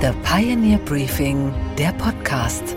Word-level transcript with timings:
The 0.00 0.12
Pioneer 0.24 0.78
Briefing, 0.78 1.52
der 1.76 1.92
Podcast. 1.92 2.74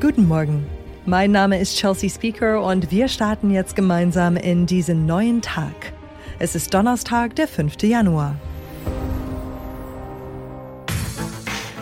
Guten 0.00 0.28
Morgen. 0.28 0.64
Mein 1.04 1.32
Name 1.32 1.58
ist 1.58 1.76
Chelsea 1.76 2.08
Speaker 2.08 2.62
und 2.62 2.92
wir 2.92 3.08
starten 3.08 3.50
jetzt 3.50 3.74
gemeinsam 3.74 4.36
in 4.36 4.64
diesen 4.64 5.04
neuen 5.04 5.42
Tag. 5.42 5.92
Es 6.38 6.54
ist 6.54 6.72
Donnerstag, 6.72 7.34
der 7.34 7.48
5. 7.48 7.82
Januar. 7.82 8.36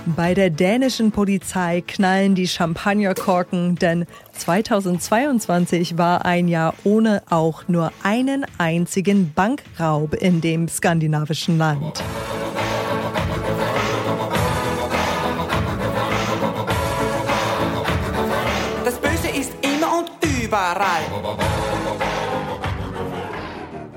Bei 0.06 0.32
der 0.32 0.48
dänischen 0.48 1.12
Polizei 1.12 1.82
knallen 1.86 2.34
die 2.34 2.48
Champagnerkorken, 2.48 3.76
denn 3.76 4.06
2022 4.32 5.98
war 5.98 6.24
ein 6.24 6.48
Jahr 6.48 6.72
ohne 6.84 7.22
auch 7.28 7.68
nur 7.68 7.92
einen 8.02 8.46
einzigen 8.56 9.34
Bankraub 9.34 10.14
in 10.14 10.40
dem 10.40 10.66
skandinavischen 10.66 11.58
Land. 11.58 12.02
Überall. 20.52 21.00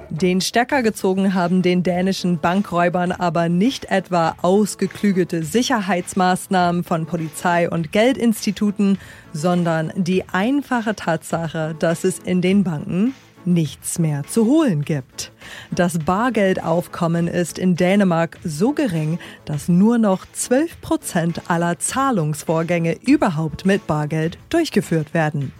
Den 0.09 0.39
Stecker 0.39 0.81
gezogen 0.81 1.33
haben 1.33 1.61
den 1.61 1.83
dänischen 1.83 2.39
Bankräubern 2.39 3.11
aber 3.11 3.49
nicht 3.49 3.91
etwa 3.91 4.37
ausgeklügelte 4.41 5.43
Sicherheitsmaßnahmen 5.43 6.85
von 6.85 7.05
Polizei 7.05 7.69
und 7.69 7.91
Geldinstituten, 7.91 8.97
sondern 9.33 9.91
die 9.97 10.23
einfache 10.31 10.95
Tatsache, 10.95 11.75
dass 11.77 12.05
es 12.05 12.19
in 12.19 12.41
den 12.41 12.63
Banken 12.63 13.13
nichts 13.43 13.99
mehr 13.99 14.23
zu 14.23 14.45
holen 14.45 14.85
gibt. 14.85 15.33
Das 15.71 15.99
Bargeldaufkommen 15.99 17.27
ist 17.27 17.59
in 17.59 17.75
Dänemark 17.75 18.37
so 18.45 18.71
gering, 18.71 19.19
dass 19.43 19.67
nur 19.67 19.97
noch 19.97 20.25
12 20.31 20.79
Prozent 20.79 21.41
aller 21.49 21.77
Zahlungsvorgänge 21.79 22.97
überhaupt 23.01 23.65
mit 23.65 23.85
Bargeld 23.85 24.37
durchgeführt 24.49 25.13
werden. 25.13 25.51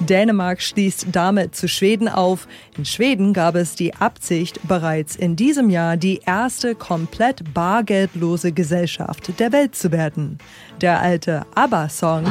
Dänemark 0.00 0.60
schließt 0.60 1.06
damit 1.12 1.54
zu 1.54 1.68
Schweden 1.68 2.08
auf. 2.08 2.46
In 2.76 2.84
Schweden 2.84 3.32
gab 3.32 3.54
es 3.54 3.74
die 3.74 3.94
Absicht, 3.94 4.60
bereits 4.68 5.16
in 5.16 5.36
diesem 5.36 5.70
Jahr 5.70 5.96
die 5.96 6.20
erste 6.26 6.74
komplett 6.74 7.54
bargeldlose 7.54 8.52
Gesellschaft 8.52 9.38
der 9.38 9.52
Welt 9.52 9.74
zu 9.74 9.92
werden. 9.92 10.38
Der 10.80 11.00
alte 11.00 11.46
ABBA-Song 11.54 12.26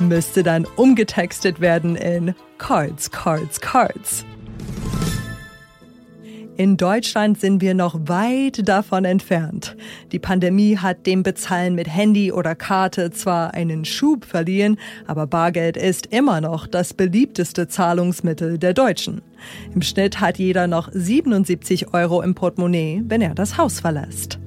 müsste 0.00 0.42
dann 0.42 0.66
umgetextet 0.76 1.60
werden 1.60 1.96
in 1.96 2.34
Cards, 2.58 3.10
Cards, 3.10 3.60
Cards. 3.60 4.24
In 6.56 6.76
Deutschland 6.76 7.40
sind 7.40 7.60
wir 7.60 7.74
noch 7.74 7.98
weit 8.06 8.68
davon 8.68 9.04
entfernt. 9.04 9.76
Die 10.12 10.20
Pandemie 10.20 10.78
hat 10.78 11.04
dem 11.04 11.24
Bezahlen 11.24 11.74
mit 11.74 11.88
Handy 11.88 12.30
oder 12.30 12.54
Karte 12.54 13.10
zwar 13.10 13.54
einen 13.54 13.84
Schub 13.84 14.24
verliehen, 14.24 14.78
aber 15.08 15.26
Bargeld 15.26 15.76
ist 15.76 16.06
immer 16.14 16.40
noch 16.40 16.68
das 16.68 16.94
beliebteste 16.94 17.66
Zahlungsmittel 17.66 18.56
der 18.58 18.72
Deutschen. 18.72 19.20
Im 19.74 19.82
Schnitt 19.82 20.20
hat 20.20 20.38
jeder 20.38 20.68
noch 20.68 20.90
77 20.92 21.92
Euro 21.92 22.22
im 22.22 22.36
Portemonnaie, 22.36 23.02
wenn 23.08 23.20
er 23.20 23.34
das 23.34 23.58
Haus 23.58 23.80
verlässt. 23.80 24.38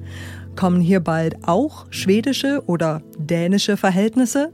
Kommen 0.56 0.80
hier 0.80 1.00
bald 1.00 1.46
auch 1.46 1.86
schwedische 1.90 2.62
oder 2.66 3.02
dänische 3.18 3.76
Verhältnisse? 3.76 4.50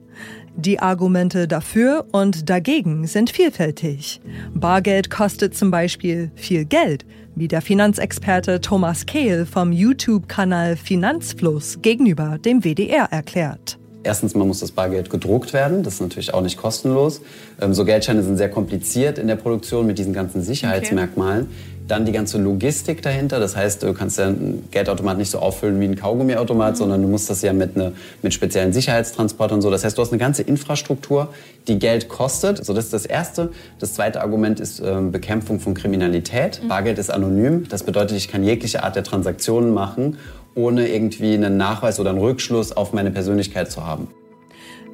Die 0.56 0.78
Argumente 0.78 1.48
dafür 1.48 2.06
und 2.12 2.48
dagegen 2.48 3.06
sind 3.06 3.30
vielfältig. 3.30 4.20
Bargeld 4.54 5.10
kostet 5.10 5.56
zum 5.56 5.72
Beispiel 5.72 6.30
viel 6.36 6.64
Geld, 6.64 7.04
wie 7.34 7.48
der 7.48 7.60
Finanzexperte 7.60 8.60
Thomas 8.60 9.04
Kehl 9.04 9.46
vom 9.46 9.72
YouTube-Kanal 9.72 10.76
Finanzfluss 10.76 11.82
gegenüber 11.82 12.38
dem 12.38 12.62
WDR 12.62 13.08
erklärt. 13.10 13.78
Erstens, 14.04 14.34
man 14.34 14.46
muss 14.46 14.60
das 14.60 14.70
Bargeld 14.70 15.10
gedruckt 15.10 15.52
werden. 15.54 15.82
Das 15.82 15.94
ist 15.94 16.00
natürlich 16.00 16.32
auch 16.34 16.42
nicht 16.42 16.58
kostenlos. 16.58 17.22
Ähm, 17.60 17.74
so 17.74 17.84
Geldscheine 17.84 18.22
sind 18.22 18.36
sehr 18.36 18.50
kompliziert 18.50 19.18
in 19.18 19.26
der 19.26 19.36
Produktion 19.36 19.86
mit 19.86 19.98
diesen 19.98 20.12
ganzen 20.12 20.42
Sicherheitsmerkmalen. 20.42 21.46
Okay. 21.46 21.54
Dann 21.86 22.06
die 22.06 22.12
ganze 22.12 22.38
Logistik 22.38 23.02
dahinter. 23.02 23.38
Das 23.38 23.56
heißt, 23.56 23.82
du 23.82 23.92
kannst 23.92 24.18
ja 24.18 24.28
einen 24.28 24.68
Geldautomat 24.70 25.18
nicht 25.18 25.30
so 25.30 25.38
auffüllen 25.38 25.78
wie 25.80 25.84
ein 25.84 25.96
Kaugummiautomat, 25.96 26.74
mhm. 26.74 26.78
sondern 26.78 27.02
du 27.02 27.08
musst 27.08 27.28
das 27.28 27.42
ja 27.42 27.52
mit, 27.52 27.76
eine, 27.76 27.92
mit 28.22 28.32
speziellen 28.32 28.72
Sicherheitstransportern 28.72 29.56
und 29.56 29.62
so. 29.62 29.70
Das 29.70 29.84
heißt, 29.84 29.98
du 29.98 30.02
hast 30.02 30.10
eine 30.10 30.18
ganze 30.18 30.42
Infrastruktur, 30.42 31.28
die 31.68 31.78
Geld 31.78 32.08
kostet. 32.08 32.64
So, 32.64 32.72
das 32.72 32.86
ist 32.86 32.92
das 32.94 33.06
Erste. 33.06 33.50
Das 33.78 33.94
zweite 33.94 34.22
Argument 34.22 34.60
ist 34.60 34.80
äh, 34.80 35.00
Bekämpfung 35.02 35.60
von 35.60 35.74
Kriminalität. 35.74 36.62
Mhm. 36.62 36.68
Bargeld 36.68 36.98
ist 36.98 37.10
anonym. 37.10 37.68
Das 37.68 37.82
bedeutet, 37.82 38.16
ich 38.16 38.28
kann 38.28 38.42
jegliche 38.42 38.82
Art 38.82 38.96
der 38.96 39.04
Transaktionen 39.04 39.74
machen, 39.74 40.16
ohne 40.54 40.88
irgendwie 40.88 41.34
einen 41.34 41.56
Nachweis 41.56 42.00
oder 42.00 42.10
einen 42.10 42.20
Rückschluss 42.20 42.72
auf 42.72 42.92
meine 42.92 43.10
Persönlichkeit 43.10 43.70
zu 43.70 43.86
haben. 43.86 44.08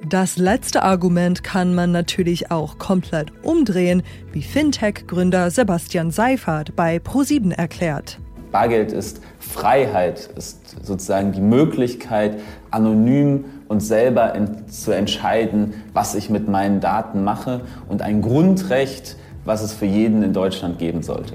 Das 0.09 0.39
letzte 0.39 0.83
Argument 0.83 1.45
kann 1.45 1.75
man 1.75 1.93
natürlich 1.93 2.51
auch 2.51 2.79
komplett 2.79 3.33
umdrehen, 3.45 4.03
wie 4.33 4.43
Fintech-Gründer 4.43 5.51
Sebastian 5.51 6.11
Seifert 6.11 6.75
bei 6.75 6.99
ProSieben 6.99 7.53
erklärt. 7.53 8.19
Bargeld 8.51 8.93
ist 8.93 9.21
Freiheit, 9.39 10.31
ist 10.37 10.85
sozusagen 10.85 11.33
die 11.33 11.43
Möglichkeit, 11.43 12.41
anonym 12.71 13.45
und 13.69 13.81
selber 13.81 14.35
zu 14.69 14.91
entscheiden, 14.91 15.75
was 15.93 16.15
ich 16.15 16.31
mit 16.31 16.49
meinen 16.49 16.81
Daten 16.81 17.23
mache 17.23 17.61
und 17.89 18.03
ein 18.03 18.23
Grundrecht, 18.23 19.17
was 19.45 19.63
es 19.63 19.73
für 19.73 19.87
jeden 19.87 20.23
in 20.23 20.33
Deutschland 20.33 20.79
geben 20.79 21.03
sollte. 21.03 21.35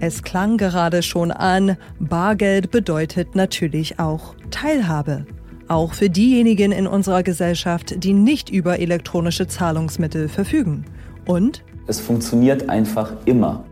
Es 0.00 0.22
klang 0.22 0.56
gerade 0.56 1.02
schon 1.02 1.30
an, 1.30 1.76
Bargeld 2.00 2.70
bedeutet 2.70 3.36
natürlich 3.36 4.00
auch 4.00 4.34
Teilhabe. 4.50 5.26
Auch 5.68 5.94
für 5.94 6.10
diejenigen 6.10 6.72
in 6.72 6.86
unserer 6.86 7.22
Gesellschaft, 7.22 8.04
die 8.04 8.12
nicht 8.12 8.50
über 8.50 8.78
elektronische 8.78 9.46
Zahlungsmittel 9.46 10.28
verfügen. 10.28 10.84
Und? 11.24 11.64
Es 11.86 12.00
funktioniert 12.00 12.68
einfach 12.68 13.12
immer. 13.24 13.64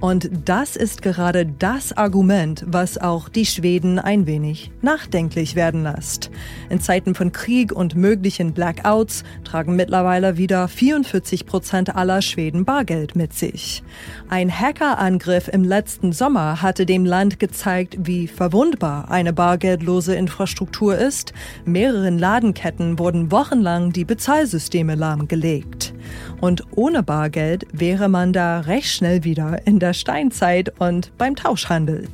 Und 0.00 0.30
das 0.44 0.76
ist 0.76 1.00
gerade 1.00 1.46
das 1.46 1.96
Argument, 1.96 2.64
was 2.66 2.98
auch 2.98 3.30
die 3.30 3.46
Schweden 3.46 3.98
ein 3.98 4.26
wenig 4.26 4.70
nachdenklich 4.82 5.56
werden 5.56 5.82
lässt. 5.82 6.30
In 6.68 6.80
Zeiten 6.80 7.14
von 7.14 7.32
Krieg 7.32 7.72
und 7.72 7.94
möglichen 7.94 8.52
Blackouts 8.52 9.24
tragen 9.44 9.74
mittlerweile 9.74 10.36
wieder 10.36 10.68
44 10.68 11.46
Prozent 11.46 11.96
aller 11.96 12.20
Schweden 12.20 12.66
Bargeld 12.66 13.16
mit 13.16 13.32
sich. 13.32 13.82
Ein 14.28 14.50
Hackerangriff 14.50 15.48
im 15.48 15.64
letzten 15.64 16.12
Sommer 16.12 16.60
hatte 16.60 16.84
dem 16.84 17.06
Land 17.06 17.40
gezeigt, 17.40 17.96
wie 17.98 18.28
verwundbar 18.28 19.10
eine 19.10 19.32
bargeldlose 19.32 20.14
Infrastruktur 20.14 20.96
ist. 20.98 21.32
Mehreren 21.64 22.18
Ladenketten 22.18 22.98
wurden 22.98 23.30
wochenlang 23.32 23.92
die 23.92 24.04
Bezahlsysteme 24.04 24.94
lahmgelegt. 24.94 25.94
Und 26.40 26.64
ohne 26.72 27.02
Bargeld 27.02 27.66
wäre 27.72 28.08
man 28.08 28.32
da 28.32 28.60
recht 28.60 28.88
schnell 28.88 29.24
wieder 29.24 29.66
in 29.66 29.78
der 29.78 29.94
Steinzeit 29.94 30.72
und 30.80 31.12
beim 31.18 31.36
Tauschhandel. 31.36 32.08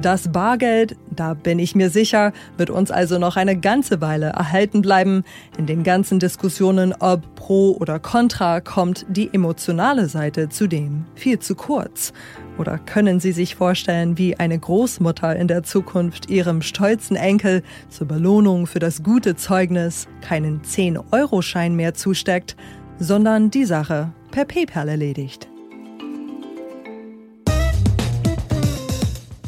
Das 0.00 0.32
Bargeld, 0.32 0.96
da 1.10 1.34
bin 1.34 1.58
ich 1.58 1.74
mir 1.74 1.90
sicher, 1.90 2.32
wird 2.56 2.70
uns 2.70 2.90
also 2.90 3.18
noch 3.18 3.36
eine 3.36 3.58
ganze 3.58 4.00
Weile 4.00 4.26
erhalten 4.26 4.80
bleiben. 4.80 5.22
In 5.58 5.66
den 5.66 5.82
ganzen 5.82 6.18
Diskussionen, 6.18 6.94
ob 6.98 7.34
pro 7.34 7.76
oder 7.78 7.98
contra, 7.98 8.60
kommt 8.60 9.04
die 9.10 9.32
emotionale 9.32 10.08
Seite 10.08 10.48
zudem 10.48 11.04
viel 11.14 11.38
zu 11.38 11.54
kurz. 11.54 12.12
Oder 12.58 12.78
können 12.78 13.20
Sie 13.20 13.32
sich 13.32 13.54
vorstellen, 13.54 14.16
wie 14.16 14.36
eine 14.36 14.58
Großmutter 14.58 15.36
in 15.36 15.46
der 15.46 15.62
Zukunft 15.62 16.30
ihrem 16.30 16.62
stolzen 16.62 17.16
Enkel 17.16 17.62
zur 17.90 18.08
Belohnung 18.08 18.66
für 18.66 18.78
das 18.78 19.02
gute 19.02 19.36
Zeugnis 19.36 20.08
keinen 20.22 20.62
10-Euro-Schein 20.62 21.76
mehr 21.76 21.94
zusteckt, 21.94 22.56
sondern 22.98 23.50
die 23.50 23.66
Sache 23.66 24.12
per 24.30 24.46
PayPal 24.46 24.88
erledigt? 24.88 25.51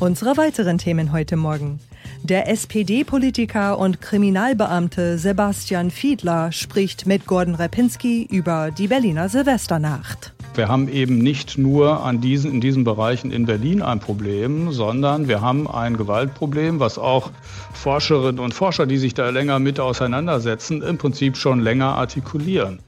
Unsere 0.05 0.37
weiteren 0.37 0.77
Themen 0.77 1.13
heute 1.13 1.35
Morgen. 1.35 1.81
Der 2.23 2.51
SPD-Politiker 2.51 3.79
und 3.79 4.03
Kriminalbeamte 4.03 5.17
Sebastian 5.17 5.91
Fiedler 5.91 6.53
spricht 6.53 7.07
mit 7.07 7.25
Gordon 7.25 7.55
Repinski 7.55 8.29
über 8.31 8.71
die 8.71 8.89
Berliner 8.89 9.31
Silvesternacht. 9.31 10.35
Wir 10.57 10.69
haben 10.69 10.89
eben 10.89 11.17
nicht 11.17 11.57
nur 11.57 12.05
an 12.05 12.21
diesen, 12.21 12.53
in 12.53 12.61
diesen 12.61 12.85
Bereichen 12.85 13.31
in 13.31 13.47
Berlin 13.47 13.81
ein 13.81 13.99
Problem, 13.99 14.73
sondern 14.73 15.27
wir 15.27 15.41
haben 15.41 15.67
ein 15.67 15.97
Gewaltproblem, 15.97 16.81
was 16.81 16.99
auch 16.99 17.31
Forscherinnen 17.73 18.41
und 18.41 18.53
Forscher, 18.53 18.85
die 18.85 18.99
sich 18.99 19.15
da 19.15 19.31
länger 19.31 19.59
mit 19.59 19.81
auseinandersetzen, 19.81 20.83
im 20.83 20.99
Prinzip 20.99 21.39
schon 21.39 21.61
länger 21.61 21.97
artikulieren. 21.97 22.81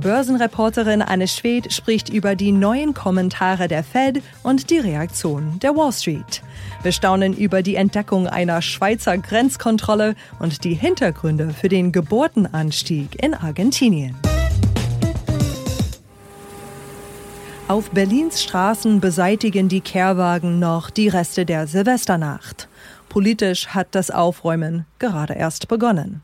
Börsenreporterin 0.00 1.02
Anne 1.02 1.28
Schwedt 1.28 1.72
spricht 1.72 2.08
über 2.08 2.34
die 2.34 2.52
neuen 2.52 2.94
Kommentare 2.94 3.68
der 3.68 3.84
Fed 3.84 4.22
und 4.42 4.70
die 4.70 4.78
Reaktion 4.78 5.58
der 5.60 5.76
Wall 5.76 5.92
Street. 5.92 6.42
Wir 6.82 6.92
staunen 6.92 7.34
über 7.36 7.62
die 7.62 7.76
Entdeckung 7.76 8.26
einer 8.26 8.62
Schweizer 8.62 9.16
Grenzkontrolle 9.18 10.14
und 10.40 10.64
die 10.64 10.74
Hintergründe 10.74 11.50
für 11.50 11.68
den 11.68 11.92
Geburtenanstieg 11.92 13.22
in 13.22 13.34
Argentinien. 13.34 14.16
Auf 17.68 17.90
Berlins 17.90 18.42
Straßen 18.42 19.00
beseitigen 19.00 19.68
die 19.68 19.80
Kehrwagen 19.80 20.58
noch 20.58 20.90
die 20.90 21.08
Reste 21.08 21.46
der 21.46 21.66
Silvesternacht. 21.66 22.68
Politisch 23.08 23.68
hat 23.68 23.88
das 23.92 24.10
Aufräumen 24.10 24.84
gerade 24.98 25.34
erst 25.34 25.68
begonnen. 25.68 26.22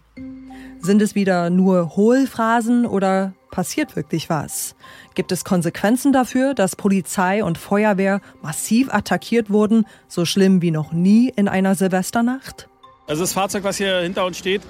Sind 0.81 1.01
es 1.01 1.15
wieder 1.15 1.49
nur 1.49 1.97
Hohlphrasen 1.97 2.87
oder 2.87 3.33
passiert 3.51 3.97
wirklich 3.97 4.31
was? 4.31 4.75
Gibt 5.15 5.33
es 5.33 5.45
Konsequenzen 5.45 6.13
dafür, 6.13 6.55
dass 6.55 6.77
Polizei 6.77 7.43
und 7.43 7.59
Feuerwehr 7.59 8.21
massiv 8.43 8.93
attackiert 8.93 9.51
wurden, 9.51 9.87
so 10.09 10.25
schlimm 10.25 10.63
wie 10.63 10.71
noch 10.71 10.93
nie 10.93 11.33
in 11.35 11.49
einer 11.49 11.75
Silvesternacht? 11.75 12.69
Also 13.07 13.23
das 13.23 13.33
Fahrzeug, 13.33 13.65
was 13.65 13.79
hier 13.79 14.01
hinter 14.01 14.27
uns 14.27 14.39
steht, 14.39 14.63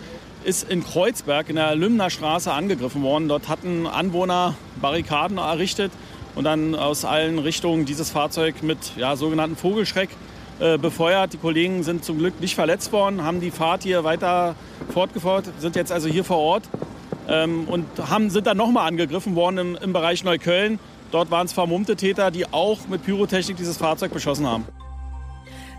ist 0.45 0.71
in 0.71 0.85
Kreuzberg 0.85 1.49
in 1.49 1.57
der 1.57 1.75
Lümner 1.75 2.11
Straße 2.11 2.53
angegriffen 2.53 3.03
worden. 3.03 3.29
Dort 3.29 3.49
hatten 3.49 3.87
Anwohner 3.87 4.55
Barrikaden 4.81 5.39
errichtet 5.39 5.93
und 6.35 6.45
dann 6.45 6.75
aus 6.75 7.05
allen 7.05 7.39
Richtungen 7.39 7.85
dieses 7.85 8.11
Fahrzeug 8.11 8.63
mit 8.63 8.79
ja, 8.97 9.17
sogenannten 9.17 9.57
Vogelschreck 9.57 10.11
äh, 10.61 10.79
befeuert. 10.79 11.33
Die 11.33 11.39
Kollegen 11.39 11.83
sind 11.83 12.05
zum 12.05 12.19
Glück 12.19 12.41
nicht 12.41 12.55
verletzt 12.55 12.93
worden, 12.93 13.25
haben 13.25 13.41
die 13.41 13.51
Fahrt 13.51 13.83
hier 13.83 14.05
weiter 14.05 14.55
fortgeführt, 14.93 15.47
sind 15.59 15.77
jetzt 15.77 15.93
also 15.93 16.09
hier 16.09 16.25
vor 16.25 16.39
Ort 16.39 16.69
ähm, 17.29 17.65
und 17.69 17.87
haben, 18.11 18.31
sind 18.31 18.47
dann 18.47 18.57
nochmal 18.57 18.89
angegriffen 18.89 19.35
worden 19.35 19.59
im, 19.59 19.77
im 19.77 19.93
Bereich 19.93 20.25
Neukölln. 20.25 20.79
Dort 21.11 21.31
waren 21.31 21.47
es 21.47 21.53
vermummte 21.53 21.97
Täter, 21.97 22.31
die 22.31 22.47
auch 22.53 22.89
mit 22.89 23.05
Pyrotechnik 23.05 23.57
dieses 23.57 23.77
Fahrzeug 23.77 24.13
beschossen 24.13 24.47
haben. 24.47 24.65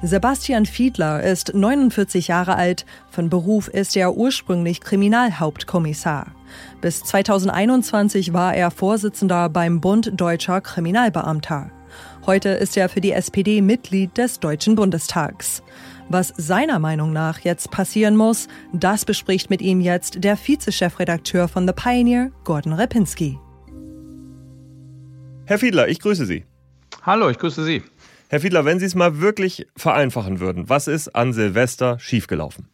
Sebastian 0.02 0.66
Fiedler 0.66 1.22
ist 1.22 1.54
49 1.54 2.30
Jahre 2.30 2.56
alt. 2.56 2.86
Von 3.10 3.30
Beruf 3.30 3.68
ist 3.68 3.98
er 3.98 4.16
ursprünglich 4.16 4.80
Kriminalhauptkommissar. 4.80 6.28
Bis 6.80 7.04
2021 7.04 8.32
war 8.32 8.56
er 8.56 8.72
Vorsitzender 8.72 9.50
beim 9.50 9.82
Bund 9.82 10.12
Deutscher 10.16 10.62
Kriminalbeamter. 10.62 11.72
Heute 12.26 12.50
ist 12.50 12.78
er 12.78 12.88
für 12.88 13.02
die 13.02 13.12
SPD 13.12 13.62
Mitglied 13.62 14.18
des 14.18 14.40
Deutschen 14.40 14.76
Bundestags. 14.76 15.64
Was 16.12 16.34
seiner 16.36 16.80
Meinung 16.80 17.14
nach 17.14 17.40
jetzt 17.42 17.70
passieren 17.70 18.16
muss, 18.16 18.48
das 18.74 19.06
bespricht 19.06 19.52
mit 19.52 19.62
ihm 19.62 19.80
jetzt 19.80 20.24
der 20.24 20.38
Vizechefredakteur 20.38 21.48
von 21.48 21.68
The 21.68 21.74
Pioneer, 21.74 22.32
Gordon 22.44 22.74
Repinski. 22.74 23.38
Herr 25.46 25.60
Fiedler, 25.60 25.88
ich 25.88 26.00
grüße 26.00 26.26
Sie. 26.26 26.46
Hallo, 27.04 27.30
ich 27.30 27.38
grüße 27.38 27.64
Sie. 27.64 27.84
Herr 28.28 28.40
Fiedler, 28.40 28.66
wenn 28.66 28.80
Sie 28.80 28.86
es 28.86 28.96
mal 28.96 29.22
wirklich 29.22 29.68
vereinfachen 29.76 30.40
würden, 30.40 30.68
was 30.68 30.88
ist 30.88 31.10
an 31.10 31.32
Silvester 31.32 32.00
schiefgelaufen? 32.00 32.68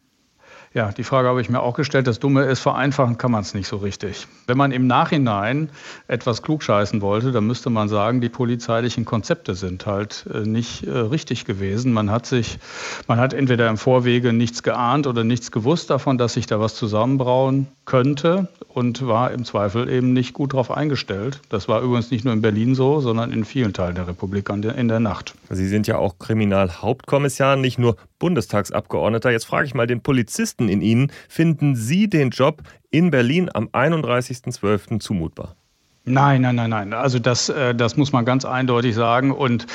Ja, 0.76 0.92
die 0.92 1.04
Frage 1.04 1.28
habe 1.28 1.40
ich 1.40 1.48
mir 1.48 1.62
auch 1.62 1.72
gestellt. 1.72 2.06
Das 2.06 2.18
Dumme 2.18 2.42
ist, 2.42 2.60
vereinfachen 2.60 3.16
kann 3.16 3.30
man 3.30 3.40
es 3.40 3.54
nicht 3.54 3.66
so 3.66 3.78
richtig. 3.78 4.26
Wenn 4.46 4.58
man 4.58 4.72
im 4.72 4.86
Nachhinein 4.86 5.70
etwas 6.06 6.42
klugscheißen 6.42 7.00
wollte, 7.00 7.32
dann 7.32 7.46
müsste 7.46 7.70
man 7.70 7.88
sagen, 7.88 8.20
die 8.20 8.28
polizeilichen 8.28 9.06
Konzepte 9.06 9.54
sind 9.54 9.86
halt 9.86 10.26
äh, 10.30 10.40
nicht 10.40 10.86
äh, 10.86 10.90
richtig 10.90 11.46
gewesen. 11.46 11.94
Man 11.94 12.10
hat 12.10 12.26
sich, 12.26 12.58
man 13.08 13.18
hat 13.18 13.32
entweder 13.32 13.70
im 13.70 13.78
Vorwege 13.78 14.34
nichts 14.34 14.62
geahnt 14.62 15.06
oder 15.06 15.24
nichts 15.24 15.50
gewusst 15.50 15.88
davon, 15.88 16.18
dass 16.18 16.34
sich 16.34 16.44
da 16.44 16.60
was 16.60 16.74
zusammenbrauen 16.74 17.68
könnte 17.86 18.48
und 18.68 19.06
war 19.06 19.30
im 19.30 19.46
Zweifel 19.46 19.88
eben 19.88 20.12
nicht 20.12 20.34
gut 20.34 20.52
darauf 20.52 20.70
eingestellt. 20.70 21.40
Das 21.48 21.68
war 21.68 21.80
übrigens 21.80 22.10
nicht 22.10 22.26
nur 22.26 22.34
in 22.34 22.42
Berlin 22.42 22.74
so, 22.74 23.00
sondern 23.00 23.32
in 23.32 23.46
vielen 23.46 23.72
Teilen 23.72 23.94
der 23.94 24.08
Republik 24.08 24.50
in 24.50 24.88
der 24.88 25.00
Nacht. 25.00 25.34
Sie 25.48 25.68
sind 25.68 25.86
ja 25.86 25.96
auch 25.96 26.18
Kriminalhauptkommissar, 26.18 27.56
nicht 27.56 27.78
nur 27.78 27.96
Bundestagsabgeordneter. 28.18 29.30
Jetzt 29.30 29.46
frage 29.46 29.66
ich 29.66 29.74
mal 29.74 29.86
den 29.86 30.00
Polizisten 30.00 30.65
in 30.68 30.80
Ihnen, 30.80 31.12
finden 31.28 31.76
Sie 31.76 32.08
den 32.08 32.30
Job 32.30 32.62
in 32.90 33.10
Berlin 33.10 33.50
am 33.52 33.68
31.12. 33.68 35.00
zumutbar? 35.00 35.56
Nein, 36.04 36.42
nein, 36.42 36.54
nein, 36.54 36.70
nein. 36.70 36.92
Also 36.92 37.18
das, 37.18 37.48
äh, 37.48 37.74
das 37.74 37.96
muss 37.96 38.12
man 38.12 38.24
ganz 38.24 38.44
eindeutig 38.44 38.94
sagen. 38.94 39.32
Und 39.32 39.66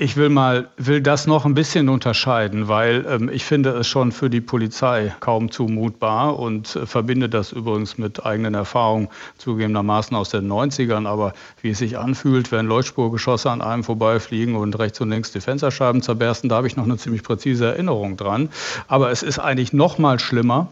ich 0.00 0.16
will 0.16 0.28
mal, 0.28 0.68
will 0.76 1.00
das 1.00 1.26
noch 1.26 1.44
ein 1.44 1.54
bisschen 1.54 1.88
unterscheiden, 1.88 2.68
weil 2.68 3.04
ähm, 3.08 3.28
ich 3.28 3.44
finde 3.44 3.70
es 3.70 3.88
schon 3.88 4.12
für 4.12 4.30
die 4.30 4.40
Polizei 4.40 5.12
kaum 5.18 5.50
zumutbar 5.50 6.38
und 6.38 6.76
äh, 6.76 6.86
verbinde 6.86 7.28
das 7.28 7.50
übrigens 7.50 7.98
mit 7.98 8.24
eigenen 8.24 8.54
Erfahrungen 8.54 9.08
zugegebenermaßen 9.38 10.16
aus 10.16 10.30
den 10.30 10.46
90ern. 10.46 11.08
Aber 11.08 11.32
wie 11.62 11.70
es 11.70 11.78
sich 11.78 11.98
anfühlt, 11.98 12.52
wenn 12.52 12.66
Leuchtspurgeschosse 12.66 13.50
an 13.50 13.60
einem 13.60 13.82
vorbeifliegen 13.82 14.54
und 14.54 14.78
rechts 14.78 15.00
und 15.00 15.10
links 15.10 15.32
die 15.32 15.40
Fensterscheiben 15.40 16.00
zerbersten, 16.00 16.48
da 16.48 16.58
habe 16.58 16.68
ich 16.68 16.76
noch 16.76 16.84
eine 16.84 16.96
ziemlich 16.96 17.24
präzise 17.24 17.66
Erinnerung 17.66 18.16
dran. 18.16 18.50
Aber 18.86 19.10
es 19.10 19.24
ist 19.24 19.40
eigentlich 19.40 19.72
noch 19.72 19.98
mal 19.98 20.20
schlimmer 20.20 20.68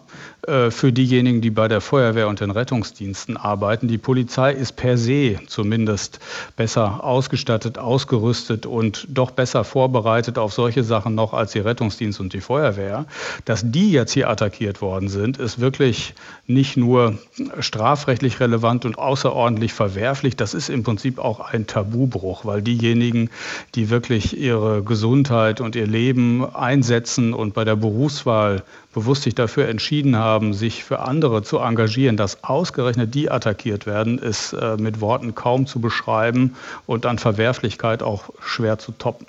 äh, 0.46 0.70
für 0.70 0.92
diejenigen, 0.92 1.40
die 1.40 1.50
bei 1.50 1.66
der 1.66 1.80
Feuerwehr 1.80 2.28
und 2.28 2.38
den 2.38 2.52
Rettungsdiensten 2.52 3.36
arbeiten. 3.36 3.88
Die 3.88 3.98
Polizei 3.98 4.52
ist 4.52 4.76
per 4.76 4.96
se 4.96 5.40
zumindest 5.48 6.20
besser 6.54 7.02
ausgestattet, 7.02 7.76
ausgerüstet 7.76 8.66
und 8.66 9.08
doch 9.16 9.30
besser 9.30 9.64
vorbereitet 9.64 10.38
auf 10.38 10.52
solche 10.52 10.84
Sachen 10.84 11.14
noch 11.14 11.32
als 11.32 11.52
die 11.52 11.58
Rettungsdienst 11.58 12.20
und 12.20 12.32
die 12.32 12.40
Feuerwehr. 12.40 13.06
Dass 13.44 13.62
die 13.64 13.90
jetzt 13.90 14.12
hier 14.12 14.30
attackiert 14.30 14.80
worden 14.80 15.08
sind, 15.08 15.38
ist 15.38 15.60
wirklich 15.60 16.14
nicht 16.46 16.76
nur 16.76 17.18
strafrechtlich 17.60 18.40
relevant 18.40 18.84
und 18.84 18.98
außerordentlich 18.98 19.72
verwerflich, 19.72 20.36
das 20.36 20.54
ist 20.54 20.68
im 20.68 20.82
Prinzip 20.82 21.18
auch 21.18 21.40
ein 21.40 21.66
Tabubruch, 21.66 22.44
weil 22.44 22.62
diejenigen, 22.62 23.30
die 23.74 23.90
wirklich 23.90 24.36
ihre 24.36 24.82
Gesundheit 24.82 25.60
und 25.60 25.76
ihr 25.76 25.86
Leben 25.86 26.44
einsetzen 26.54 27.34
und 27.34 27.54
bei 27.54 27.64
der 27.64 27.76
Berufswahl 27.76 28.62
bewusst 28.96 29.24
sich 29.24 29.34
dafür 29.34 29.68
entschieden 29.68 30.16
haben, 30.16 30.54
sich 30.54 30.82
für 30.82 31.00
andere 31.00 31.42
zu 31.42 31.58
engagieren, 31.58 32.16
dass 32.16 32.42
ausgerechnet 32.42 33.14
die 33.14 33.30
attackiert 33.30 33.84
werden, 33.84 34.18
ist 34.18 34.54
äh, 34.54 34.78
mit 34.78 35.02
Worten 35.02 35.34
kaum 35.34 35.66
zu 35.66 35.82
beschreiben 35.82 36.56
und 36.86 37.04
an 37.04 37.18
Verwerflichkeit 37.18 38.02
auch 38.02 38.30
schwer 38.40 38.78
zu 38.78 38.92
toppen. 38.92 39.26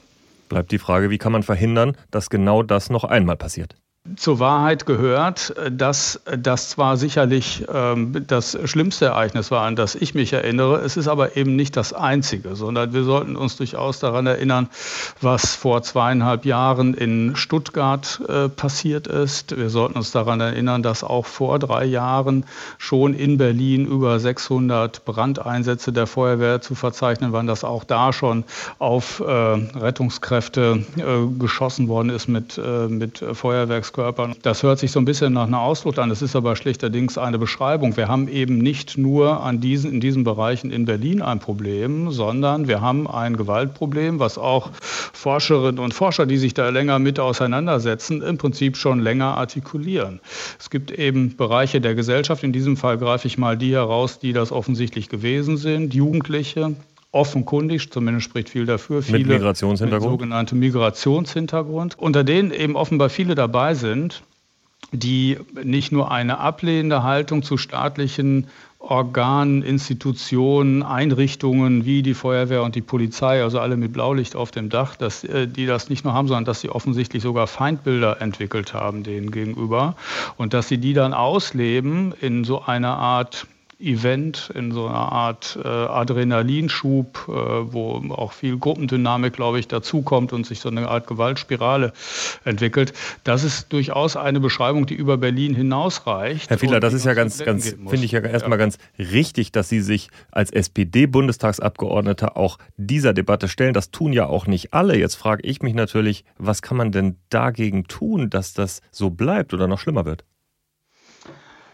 Bleibt 0.47 0.71
die 0.71 0.77
Frage, 0.77 1.09
wie 1.09 1.17
kann 1.17 1.33
man 1.33 1.43
verhindern, 1.43 1.97
dass 2.11 2.29
genau 2.29 2.63
das 2.63 2.89
noch 2.89 3.03
einmal 3.03 3.35
passiert? 3.35 3.75
Zur 4.15 4.39
Wahrheit 4.39 4.85
gehört, 4.85 5.53
dass 5.71 6.21
das 6.37 6.69
zwar 6.69 6.97
sicherlich 6.97 7.65
ähm, 7.73 8.23
das 8.27 8.57
schlimmste 8.65 9.05
Ereignis 9.05 9.51
war, 9.51 9.65
an 9.65 9.75
das 9.75 9.95
ich 9.95 10.15
mich 10.15 10.33
erinnere, 10.33 10.77
es 10.77 10.97
ist 10.97 11.07
aber 11.07 11.35
eben 11.35 11.55
nicht 11.55 11.75
das 11.75 11.93
einzige, 11.93 12.55
sondern 12.55 12.93
wir 12.93 13.03
sollten 13.03 13.35
uns 13.35 13.57
durchaus 13.57 13.99
daran 13.99 14.27
erinnern, 14.27 14.69
was 15.21 15.55
vor 15.55 15.81
zweieinhalb 15.81 16.45
Jahren 16.45 16.93
in 16.93 17.35
Stuttgart 17.35 18.21
äh, 18.27 18.49
passiert 18.49 19.07
ist. 19.07 19.57
Wir 19.57 19.69
sollten 19.69 19.97
uns 19.97 20.11
daran 20.11 20.39
erinnern, 20.39 20.83
dass 20.83 21.03
auch 21.03 21.25
vor 21.25 21.59
drei 21.59 21.85
Jahren 21.85 22.45
schon 22.77 23.13
in 23.13 23.37
Berlin 23.37 23.85
über 23.85 24.19
600 24.19 25.05
Brandeinsätze 25.05 25.91
der 25.91 26.07
Feuerwehr 26.07 26.61
zu 26.61 26.75
verzeichnen 26.75 27.33
waren, 27.33 27.47
dass 27.47 27.63
auch 27.63 27.83
da 27.83 28.13
schon 28.13 28.43
auf 28.79 29.19
äh, 29.19 29.23
Rettungskräfte 29.23 30.83
äh, 30.97 31.39
geschossen 31.39 31.87
worden 31.87 32.09
ist 32.09 32.27
mit, 32.27 32.57
äh, 32.57 32.87
mit 32.87 33.23
Feuerwerks 33.33 33.93
Körpern. 33.97 34.35
Das 34.43 34.61
hört 34.61 34.77
sich 34.77 34.91
so 34.91 34.99
ein 34.99 35.05
bisschen 35.05 35.33
nach 35.33 35.47
einer 35.47 35.59
Ausflucht 35.59 35.97
an. 35.97 36.09
Das 36.09 36.21
ist 36.21 36.35
aber 36.35 36.55
schlichterdings 36.55 37.17
eine 37.17 37.39
Beschreibung. 37.39 37.97
Wir 37.97 38.07
haben 38.07 38.27
eben 38.27 38.59
nicht 38.59 38.95
nur 38.95 39.41
an 39.41 39.59
diesen, 39.59 39.91
in 39.91 39.99
diesen 39.99 40.23
Bereichen 40.23 40.69
in 40.69 40.85
Berlin 40.85 41.23
ein 41.23 41.39
Problem, 41.39 42.11
sondern 42.11 42.67
wir 42.67 42.79
haben 42.79 43.09
ein 43.09 43.35
Gewaltproblem, 43.35 44.19
was 44.19 44.37
auch 44.37 44.69
Forscherinnen 44.81 45.79
und 45.79 45.95
Forscher, 45.95 46.27
die 46.27 46.37
sich 46.37 46.53
da 46.53 46.69
länger 46.69 46.99
mit 46.99 47.19
auseinandersetzen, 47.19 48.21
im 48.21 48.37
Prinzip 48.37 48.77
schon 48.77 48.99
länger 48.99 49.35
artikulieren. 49.35 50.19
Es 50.59 50.69
gibt 50.69 50.91
eben 50.91 51.35
Bereiche 51.35 51.81
der 51.81 51.95
Gesellschaft, 51.95 52.43
in 52.43 52.53
diesem 52.53 52.77
Fall 52.77 52.99
greife 52.99 53.25
ich 53.25 53.39
mal 53.39 53.57
die 53.57 53.73
heraus, 53.73 54.19
die 54.19 54.31
das 54.31 54.51
offensichtlich 54.51 55.09
gewesen 55.09 55.57
sind, 55.57 55.95
Jugendliche, 55.95 56.75
offenkundig, 57.11 57.91
zumindest 57.91 58.25
spricht 58.25 58.49
viel 58.49 58.65
dafür, 58.65 59.01
viele 59.01 59.19
mit 59.19 59.27
Migrationshintergrund. 59.27 60.11
Mit 60.11 60.19
sogenannte 60.19 60.55
Migrationshintergrund, 60.55 61.97
unter 61.97 62.23
denen 62.23 62.51
eben 62.51 62.75
offenbar 62.75 63.09
viele 63.09 63.35
dabei 63.35 63.73
sind, 63.73 64.23
die 64.91 65.37
nicht 65.63 65.91
nur 65.91 66.11
eine 66.11 66.39
ablehnende 66.39 67.03
Haltung 67.03 67.43
zu 67.43 67.57
staatlichen 67.57 68.47
Organen, 68.79 69.63
Institutionen, 69.63 70.83
Einrichtungen 70.83 71.83
wie 71.83 72.03
die 72.03 72.13
Feuerwehr 72.13 72.63
und 72.63 72.75
die 72.75 72.81
Polizei, 72.81 73.41
also 73.41 73.59
alle 73.59 73.75
mit 73.75 73.91
Blaulicht 73.91 74.35
auf 74.35 74.51
dem 74.51 74.69
Dach, 74.69 74.95
dass 74.95 75.23
äh, 75.23 75.47
die 75.47 75.65
das 75.65 75.89
nicht 75.89 76.05
nur 76.05 76.13
haben, 76.13 76.27
sondern 76.27 76.45
dass 76.45 76.61
sie 76.61 76.69
offensichtlich 76.69 77.23
sogar 77.23 77.47
Feindbilder 77.47 78.21
entwickelt 78.21 78.73
haben 78.73 79.03
denen 79.03 79.31
gegenüber 79.31 79.95
und 80.37 80.53
dass 80.53 80.67
sie 80.67 80.77
die 80.77 80.93
dann 80.93 81.13
ausleben 81.13 82.13
in 82.21 82.43
so 82.43 82.61
einer 82.61 82.97
Art 82.97 83.47
Event, 83.79 84.51
in 84.55 84.71
so 84.71 84.87
einer 84.87 85.11
Art 85.11 85.57
äh, 85.63 85.67
Adrenalinschub, 85.67 87.27
äh, 87.27 87.31
wo 87.31 88.01
auch 88.09 88.31
viel 88.31 88.57
Gruppendynamik, 88.57 89.33
glaube 89.33 89.59
ich, 89.59 89.67
dazukommt 89.67 90.33
und 90.33 90.47
sich 90.47 90.59
so 90.59 90.69
eine 90.69 90.89
Art 90.89 91.05
Gewaltspirale 91.05 91.93
entwickelt. 92.43 92.93
Das 93.23 93.43
ist 93.43 93.71
durchaus 93.71 94.15
eine 94.15 94.39
Beschreibung, 94.39 94.87
die 94.87 94.95
über 94.95 95.17
Berlin 95.17 95.53
hinausreicht. 95.53 96.49
Herr 96.49 96.57
Fiedler, 96.57 96.79
das 96.79 96.93
ist 96.93 97.05
ja 97.05 97.13
ganz, 97.13 97.37
ganz 97.43 97.69
finde 97.69 98.05
ich 98.05 98.11
ja 98.11 98.21
erstmal 98.21 98.57
ja. 98.57 98.65
ganz 98.65 98.77
richtig, 98.97 99.51
dass 99.51 99.69
Sie 99.69 99.81
sich 99.81 100.09
als 100.31 100.51
SPD-Bundestagsabgeordneter 100.51 102.35
auch 102.35 102.57
dieser 102.77 103.13
Debatte 103.13 103.47
stellen. 103.47 103.73
Das 103.73 103.91
tun 103.91 104.11
ja 104.11 104.25
auch 104.25 104.47
nicht 104.47 104.73
alle. 104.73 104.97
Jetzt 104.97 105.15
frage 105.15 105.43
ich 105.43 105.61
mich 105.61 105.75
natürlich, 105.75 106.23
was 106.39 106.63
kann 106.63 106.77
man 106.77 106.91
denn 106.91 107.17
dagegen 107.29 107.83
tun, 107.83 108.31
dass 108.31 108.53
das 108.53 108.81
so 108.91 109.11
bleibt 109.11 109.53
oder 109.53 109.67
noch 109.67 109.79
schlimmer 109.79 110.05
wird? 110.05 110.25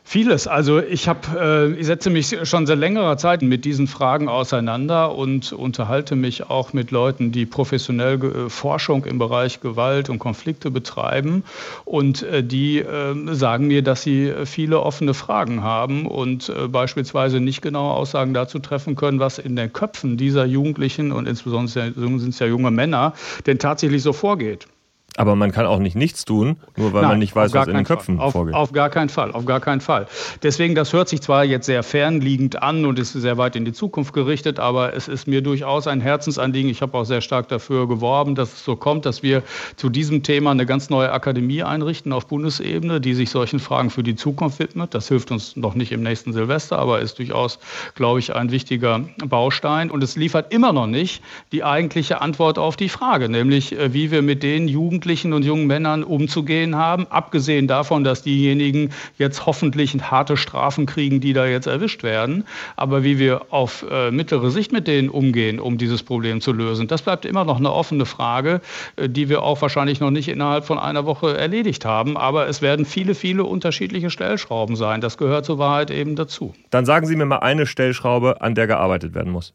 Vieles. 0.05 0.47
Also 0.47 0.79
ich 0.79 1.07
habe, 1.07 1.19
äh, 1.39 1.79
ich 1.79 1.85
setze 1.85 2.09
mich 2.09 2.37
schon 2.43 2.67
seit 2.67 2.77
längerer 2.77 3.15
Zeit 3.17 3.41
mit 3.41 3.63
diesen 3.63 3.87
Fragen 3.87 4.27
auseinander 4.27 5.15
und 5.15 5.53
unterhalte 5.53 6.17
mich 6.17 6.49
auch 6.49 6.73
mit 6.73 6.91
Leuten, 6.91 7.31
die 7.31 7.45
professionell 7.45 8.21
äh, 8.21 8.49
Forschung 8.49 9.05
im 9.05 9.17
Bereich 9.17 9.61
Gewalt 9.61 10.09
und 10.09 10.19
Konflikte 10.19 10.71
betreiben 10.71 11.43
und 11.85 12.21
äh, 12.23 12.43
die 12.43 12.79
äh, 12.79 13.15
sagen 13.33 13.67
mir, 13.67 13.81
dass 13.81 14.03
sie 14.03 14.33
viele 14.43 14.81
offene 14.81 15.13
Fragen 15.13 15.63
haben 15.63 16.05
und 16.05 16.49
äh, 16.49 16.67
beispielsweise 16.67 17.39
nicht 17.39 17.61
genaue 17.61 17.93
Aussagen 17.93 18.33
dazu 18.33 18.59
treffen 18.59 18.95
können, 18.95 19.19
was 19.19 19.39
in 19.39 19.55
den 19.55 19.71
Köpfen 19.71 20.17
dieser 20.17 20.45
Jugendlichen 20.45 21.13
und 21.13 21.29
insbesondere 21.29 21.93
sind 21.93 22.29
es 22.29 22.39
ja 22.39 22.47
junge 22.47 22.71
Männer 22.71 23.13
denn 23.47 23.57
tatsächlich 23.57 24.03
so 24.03 24.11
vorgeht. 24.11 24.67
Aber 25.15 25.35
man 25.35 25.51
kann 25.51 25.67
auch 25.67 25.77
nicht 25.77 25.95
nichts 25.95 26.25
tun, 26.25 26.57
nur 26.75 26.91
weil 26.91 27.01
Nein, 27.01 27.11
man 27.11 27.19
nicht 27.19 27.35
weiß, 27.35 27.53
was 27.53 27.67
in 27.67 27.75
den 27.75 27.85
Köpfen 27.85 28.19
auf, 28.19 28.33
vorgeht. 28.33 28.55
Auf 28.55 28.71
gar 28.71 28.89
keinen 28.89 29.09
Fall, 29.09 29.31
auf 29.31 29.45
gar 29.45 29.59
keinen 29.59 29.79
Fall. 29.79 30.07
Deswegen, 30.41 30.73
das 30.73 30.91
hört 30.91 31.07
sich 31.07 31.21
zwar 31.21 31.43
jetzt 31.43 31.67
sehr 31.67 31.83
fernliegend 31.83 32.63
an 32.63 32.83
und 32.85 32.97
ist 32.97 33.13
sehr 33.13 33.37
weit 33.37 33.55
in 33.55 33.63
die 33.63 33.73
Zukunft 33.73 34.13
gerichtet, 34.13 34.59
aber 34.59 34.95
es 34.95 35.07
ist 35.07 35.27
mir 35.27 35.43
durchaus 35.43 35.85
ein 35.85 36.01
Herzensanliegen. 36.01 36.69
Ich 36.71 36.81
habe 36.81 36.97
auch 36.97 37.03
sehr 37.03 37.21
stark 37.21 37.47
dafür 37.49 37.87
geworben, 37.87 38.33
dass 38.33 38.53
es 38.53 38.65
so 38.65 38.75
kommt, 38.75 39.05
dass 39.05 39.21
wir 39.21 39.43
zu 39.75 39.89
diesem 39.89 40.23
Thema 40.23 40.49
eine 40.49 40.65
ganz 40.65 40.89
neue 40.89 41.11
Akademie 41.11 41.61
einrichten 41.61 42.11
auf 42.11 42.25
Bundesebene, 42.25 42.99
die 42.99 43.13
sich 43.13 43.29
solchen 43.29 43.59
Fragen 43.59 43.91
für 43.91 44.01
die 44.01 44.15
Zukunft 44.15 44.57
widmet. 44.57 44.95
Das 44.95 45.09
hilft 45.09 45.29
uns 45.29 45.55
noch 45.55 45.75
nicht 45.75 45.91
im 45.91 46.01
nächsten 46.01 46.33
Silvester, 46.33 46.79
aber 46.79 47.01
ist 47.01 47.19
durchaus, 47.19 47.59
glaube 47.93 48.17
ich, 48.17 48.35
ein 48.35 48.49
wichtiger 48.49 49.01
Baustein. 49.27 49.91
Und 49.91 50.03
es 50.03 50.15
liefert 50.15 50.51
immer 50.51 50.73
noch 50.73 50.87
nicht 50.87 51.21
die 51.51 51.63
eigentliche 51.63 52.19
Antwort 52.19 52.57
auf 52.57 52.77
die 52.77 52.89
Frage, 52.89 53.29
nämlich 53.29 53.77
äh, 53.77 53.93
wie 53.93 54.09
wir 54.09 54.23
mit 54.23 54.41
den 54.41 54.67
Jugendlichen 54.67 55.02
Jugendlichen 55.03 55.33
und 55.33 55.43
jungen 55.43 55.67
Männern 55.67 56.01
umzugehen 56.05 56.77
haben. 56.77 57.07
Abgesehen 57.09 57.67
davon, 57.67 58.05
dass 58.05 58.23
diejenigen 58.23 58.91
jetzt 59.17 59.45
hoffentlich 59.45 59.93
harte 60.01 60.37
Strafen 60.37 60.85
kriegen, 60.85 61.19
die 61.19 61.33
da 61.33 61.45
jetzt 61.45 61.67
erwischt 61.67 62.03
werden. 62.03 62.45
Aber 62.77 63.03
wie 63.03 63.19
wir 63.19 63.51
auf 63.51 63.85
äh, 63.91 64.11
mittlere 64.11 64.49
Sicht 64.49 64.71
mit 64.71 64.87
denen 64.87 65.09
umgehen, 65.09 65.59
um 65.59 65.77
dieses 65.77 66.03
Problem 66.03 66.39
zu 66.39 66.53
lösen, 66.53 66.87
das 66.87 67.01
bleibt 67.01 67.25
immer 67.25 67.43
noch 67.43 67.57
eine 67.57 67.73
offene 67.73 68.05
Frage, 68.05 68.61
äh, 68.95 69.09
die 69.09 69.27
wir 69.27 69.43
auch 69.43 69.61
wahrscheinlich 69.61 69.99
noch 69.99 70.09
nicht 70.09 70.29
innerhalb 70.29 70.63
von 70.63 70.79
einer 70.79 71.05
Woche 71.05 71.37
erledigt 71.37 71.83
haben. 71.83 72.15
Aber 72.15 72.47
es 72.47 72.61
werden 72.61 72.85
viele, 72.85 73.13
viele 73.13 73.43
unterschiedliche 73.43 74.09
Stellschrauben 74.09 74.77
sein. 74.77 75.01
Das 75.01 75.17
gehört 75.17 75.43
zur 75.43 75.57
Wahrheit 75.57 75.91
eben 75.91 76.15
dazu. 76.15 76.53
Dann 76.69 76.85
sagen 76.85 77.07
Sie 77.07 77.17
mir 77.17 77.25
mal 77.25 77.39
eine 77.39 77.65
Stellschraube, 77.65 78.39
an 78.39 78.55
der 78.55 78.67
gearbeitet 78.67 79.13
werden 79.13 79.33
muss. 79.33 79.53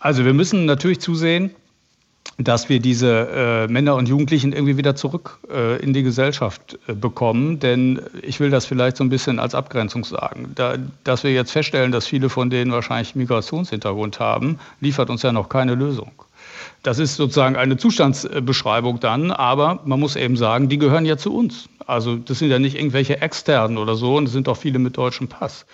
Also 0.00 0.24
wir 0.24 0.34
müssen 0.34 0.64
natürlich 0.64 0.98
zusehen, 0.98 1.54
dass 2.38 2.68
wir 2.68 2.78
diese 2.78 3.66
äh, 3.66 3.72
Männer 3.72 3.96
und 3.96 4.08
Jugendlichen 4.08 4.52
irgendwie 4.52 4.76
wieder 4.76 4.94
zurück 4.94 5.38
äh, 5.52 5.82
in 5.82 5.92
die 5.92 6.04
Gesellschaft 6.04 6.78
äh, 6.86 6.94
bekommen. 6.94 7.58
Denn 7.58 8.00
ich 8.22 8.38
will 8.38 8.50
das 8.50 8.64
vielleicht 8.64 8.96
so 8.96 9.04
ein 9.04 9.08
bisschen 9.08 9.40
als 9.40 9.56
Abgrenzung 9.56 10.04
sagen. 10.04 10.52
Da, 10.54 10.76
dass 11.02 11.24
wir 11.24 11.32
jetzt 11.32 11.50
feststellen, 11.50 11.90
dass 11.90 12.06
viele 12.06 12.28
von 12.28 12.48
denen 12.48 12.70
wahrscheinlich 12.70 13.16
Migrationshintergrund 13.16 14.20
haben, 14.20 14.60
liefert 14.80 15.10
uns 15.10 15.22
ja 15.22 15.32
noch 15.32 15.48
keine 15.48 15.74
Lösung. 15.74 16.12
Das 16.82 16.98
ist 16.98 17.16
sozusagen 17.16 17.56
eine 17.56 17.76
Zustandsbeschreibung 17.76 19.00
dann, 19.00 19.30
aber 19.30 19.80
man 19.84 19.98
muss 19.98 20.16
eben 20.16 20.36
sagen, 20.36 20.68
die 20.68 20.78
gehören 20.78 21.06
ja 21.06 21.16
zu 21.16 21.34
uns. 21.34 21.68
Also 21.88 22.16
das 22.16 22.38
sind 22.38 22.50
ja 22.50 22.58
nicht 22.58 22.76
irgendwelche 22.76 23.22
externen 23.22 23.78
oder 23.78 23.94
so 23.94 24.16
und 24.16 24.26
es 24.26 24.32
sind 24.32 24.46
auch 24.48 24.58
viele 24.58 24.78
mit 24.78 24.98
deutschem 24.98 25.26
Pass. 25.26 25.64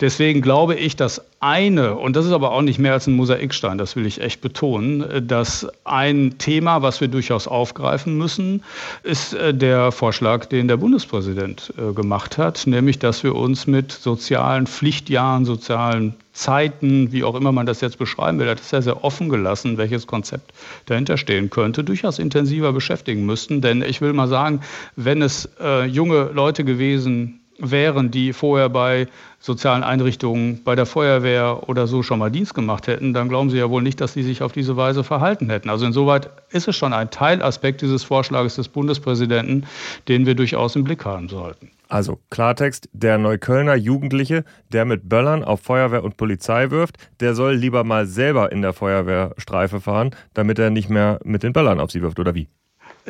Deswegen 0.00 0.40
glaube 0.40 0.74
ich, 0.74 0.96
dass 0.96 1.22
eine, 1.40 1.94
und 1.94 2.16
das 2.16 2.24
ist 2.24 2.32
aber 2.32 2.52
auch 2.52 2.62
nicht 2.62 2.78
mehr 2.78 2.94
als 2.94 3.06
ein 3.06 3.14
Mosaikstein, 3.14 3.76
das 3.76 3.94
will 3.94 4.06
ich 4.06 4.22
echt 4.22 4.40
betonen, 4.40 5.26
dass 5.28 5.66
ein 5.84 6.38
Thema, 6.38 6.80
was 6.80 7.02
wir 7.02 7.08
durchaus 7.08 7.46
aufgreifen 7.46 8.16
müssen, 8.16 8.64
ist 9.02 9.34
äh, 9.34 9.52
der 9.52 9.92
Vorschlag, 9.92 10.46
den 10.46 10.68
der 10.68 10.78
Bundespräsident 10.78 11.72
äh, 11.76 11.92
gemacht 11.92 12.38
hat, 12.38 12.66
nämlich 12.66 12.98
dass 12.98 13.22
wir 13.22 13.34
uns 13.34 13.66
mit 13.66 13.92
sozialen 13.92 14.66
Pflichtjahren, 14.66 15.44
sozialen 15.44 16.14
Zeiten, 16.38 17.10
wie 17.10 17.24
auch 17.24 17.34
immer 17.34 17.50
man 17.50 17.66
das 17.66 17.80
jetzt 17.80 17.98
beschreiben 17.98 18.38
will, 18.38 18.46
das 18.46 18.60
ist 18.60 18.72
ja 18.72 18.80
sehr 18.80 19.02
offen 19.02 19.28
gelassen, 19.28 19.76
welches 19.76 20.06
Konzept 20.06 20.52
dahinter 20.86 21.16
stehen 21.16 21.50
könnte, 21.50 21.82
durchaus 21.82 22.20
intensiver 22.20 22.72
beschäftigen 22.72 23.26
müssten. 23.26 23.60
Denn 23.60 23.82
ich 23.82 24.00
will 24.00 24.12
mal 24.12 24.28
sagen, 24.28 24.60
wenn 24.94 25.20
es 25.20 25.48
äh, 25.60 25.84
junge 25.84 26.30
Leute 26.32 26.64
gewesen 26.64 27.40
wären, 27.58 28.10
die 28.10 28.32
vorher 28.32 28.68
bei 28.68 29.08
sozialen 29.40 29.82
Einrichtungen, 29.82 30.62
bei 30.64 30.74
der 30.74 30.86
Feuerwehr 30.86 31.68
oder 31.68 31.86
so 31.86 32.02
schon 32.02 32.18
mal 32.18 32.30
Dienst 32.30 32.54
gemacht 32.54 32.86
hätten, 32.86 33.12
dann 33.12 33.28
glauben 33.28 33.50
Sie 33.50 33.58
ja 33.58 33.68
wohl 33.70 33.82
nicht, 33.82 34.00
dass 34.00 34.12
sie 34.12 34.22
sich 34.22 34.42
auf 34.42 34.52
diese 34.52 34.76
Weise 34.76 35.04
verhalten 35.04 35.50
hätten. 35.50 35.68
Also 35.68 35.86
insoweit 35.86 36.30
ist 36.50 36.68
es 36.68 36.76
schon 36.76 36.92
ein 36.92 37.10
Teilaspekt 37.10 37.82
dieses 37.82 38.04
Vorschlages 38.04 38.56
des 38.56 38.68
Bundespräsidenten, 38.68 39.66
den 40.08 40.26
wir 40.26 40.34
durchaus 40.34 40.76
im 40.76 40.84
Blick 40.84 41.04
haben 41.04 41.28
sollten. 41.28 41.70
Also 41.88 42.18
Klartext, 42.30 42.88
der 42.92 43.16
Neuköllner 43.16 43.74
Jugendliche, 43.74 44.44
der 44.72 44.84
mit 44.84 45.08
Böllern 45.08 45.42
auf 45.42 45.62
Feuerwehr 45.62 46.04
und 46.04 46.18
Polizei 46.18 46.70
wirft, 46.70 46.96
der 47.20 47.34
soll 47.34 47.54
lieber 47.54 47.82
mal 47.82 48.06
selber 48.06 48.52
in 48.52 48.60
der 48.60 48.74
Feuerwehrstreife 48.74 49.80
fahren, 49.80 50.14
damit 50.34 50.58
er 50.58 50.70
nicht 50.70 50.90
mehr 50.90 51.18
mit 51.24 51.42
den 51.42 51.54
Böllern 51.54 51.80
auf 51.80 51.90
sie 51.90 52.02
wirft, 52.02 52.18
oder 52.18 52.34
wie? 52.34 52.48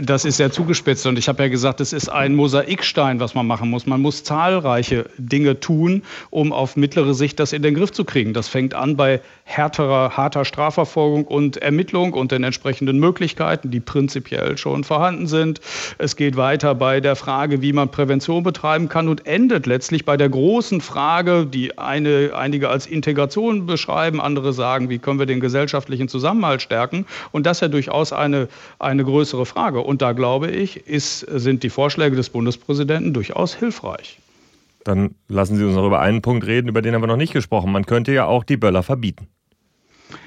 Das 0.00 0.24
ist 0.24 0.36
sehr 0.36 0.52
zugespitzt 0.52 1.06
und 1.06 1.18
ich 1.18 1.28
habe 1.28 1.42
ja 1.42 1.48
gesagt, 1.48 1.80
es 1.80 1.92
ist 1.92 2.08
ein 2.08 2.36
Mosaikstein, 2.36 3.18
was 3.18 3.34
man 3.34 3.48
machen 3.48 3.68
muss. 3.68 3.84
Man 3.84 4.00
muss 4.00 4.22
zahlreiche 4.22 5.06
Dinge 5.18 5.58
tun, 5.58 6.04
um 6.30 6.52
auf 6.52 6.76
mittlere 6.76 7.14
Sicht 7.14 7.40
das 7.40 7.52
in 7.52 7.62
den 7.62 7.74
Griff 7.74 7.90
zu 7.90 8.04
kriegen. 8.04 8.32
Das 8.32 8.46
fängt 8.46 8.74
an 8.74 8.96
bei 8.96 9.20
härterer, 9.42 10.16
harter 10.16 10.44
Strafverfolgung 10.44 11.24
und 11.24 11.56
Ermittlung 11.56 12.12
und 12.12 12.30
den 12.30 12.44
entsprechenden 12.44 13.00
Möglichkeiten, 13.00 13.72
die 13.72 13.80
prinzipiell 13.80 14.56
schon 14.56 14.84
vorhanden 14.84 15.26
sind. 15.26 15.60
Es 15.98 16.14
geht 16.14 16.36
weiter 16.36 16.76
bei 16.76 17.00
der 17.00 17.16
Frage, 17.16 17.60
wie 17.60 17.72
man 17.72 17.90
Prävention 17.90 18.44
betreiben 18.44 18.88
kann 18.88 19.08
und 19.08 19.26
endet 19.26 19.66
letztlich 19.66 20.04
bei 20.04 20.16
der 20.16 20.28
großen 20.28 20.80
Frage, 20.80 21.44
die 21.44 21.76
eine, 21.76 22.30
einige 22.36 22.68
als 22.68 22.86
Integration 22.86 23.66
beschreiben, 23.66 24.20
andere 24.20 24.52
sagen, 24.52 24.90
wie 24.90 24.98
können 24.98 25.18
wir 25.18 25.26
den 25.26 25.40
gesellschaftlichen 25.40 26.06
Zusammenhalt 26.06 26.62
stärken. 26.62 27.04
Und 27.32 27.46
das 27.46 27.56
ist 27.56 27.62
ja 27.62 27.68
durchaus 27.68 28.12
eine, 28.12 28.46
eine 28.78 29.02
größere 29.02 29.44
Frage. 29.44 29.87
Und 29.88 30.02
da 30.02 30.12
glaube 30.12 30.50
ich, 30.50 30.86
ist, 30.86 31.20
sind 31.20 31.62
die 31.62 31.70
Vorschläge 31.70 32.14
des 32.14 32.28
Bundespräsidenten 32.28 33.14
durchaus 33.14 33.54
hilfreich. 33.54 34.18
Dann 34.84 35.14
lassen 35.28 35.56
Sie 35.56 35.64
uns 35.64 35.76
noch 35.76 35.86
über 35.86 36.00
einen 36.00 36.20
Punkt 36.20 36.46
reden, 36.46 36.68
über 36.68 36.82
den 36.82 36.92
haben 36.92 37.00
wir 37.00 37.06
noch 37.06 37.16
nicht 37.16 37.32
gesprochen. 37.32 37.72
Man 37.72 37.86
könnte 37.86 38.12
ja 38.12 38.26
auch 38.26 38.44
die 38.44 38.58
Böller 38.58 38.82
verbieten. 38.82 39.28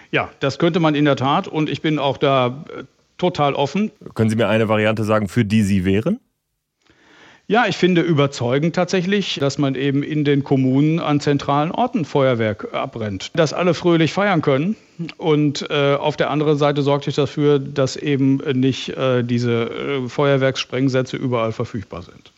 Ja, 0.10 0.32
das 0.39 0.58
könnte 0.58 0.80
man 0.80 0.96
in 0.96 1.06
der 1.06 1.15
Tat 1.15 1.48
und 1.48 1.70
ich 1.70 1.84
bin 1.84 2.00
auch 2.00 2.18
da 2.18 2.63
äh, 2.75 2.86
total 3.20 3.53
offen. 3.53 3.91
Können 4.15 4.32
Sie 4.32 4.36
mir 4.36 4.48
eine 4.48 4.68
Variante 4.68 5.03
sagen, 5.03 5.27
für 5.27 5.46
die 5.46 5.62
Sie 5.62 5.86
wären? 5.86 6.20
Ja, 7.51 7.65
ich 7.67 7.75
finde 7.75 8.00
überzeugend 8.00 8.77
tatsächlich, 8.77 9.38
dass 9.41 9.58
man 9.58 9.75
eben 9.75 10.03
in 10.03 10.24
den 10.24 10.41
Kommunen 10.41 11.01
an 11.01 11.20
zentralen 11.20 11.72
Orten 11.72 12.05
Feuerwerk 12.05 12.74
abbrennt. 12.74 13.29
Dass 13.34 13.51
alle 13.51 13.74
fröhlich 13.74 14.13
feiern 14.13 14.41
können. 14.41 14.77
Und 15.17 15.70
äh, 15.70 15.96
auf 15.96 16.15
der 16.15 16.29
anderen 16.29 16.58
Seite 16.58 16.81
sorgt 16.81 17.08
ich 17.08 17.15
dafür, 17.15 17.60
dass 17.60 17.98
eben 17.98 18.38
nicht 18.38 18.96
äh, 18.96 19.25
diese 19.25 19.63
äh, 19.63 20.08
Feuerwerkssprengsätze 20.08 21.17
überall 21.17 21.51
verfügbar 21.51 22.03
sind. 22.03 22.31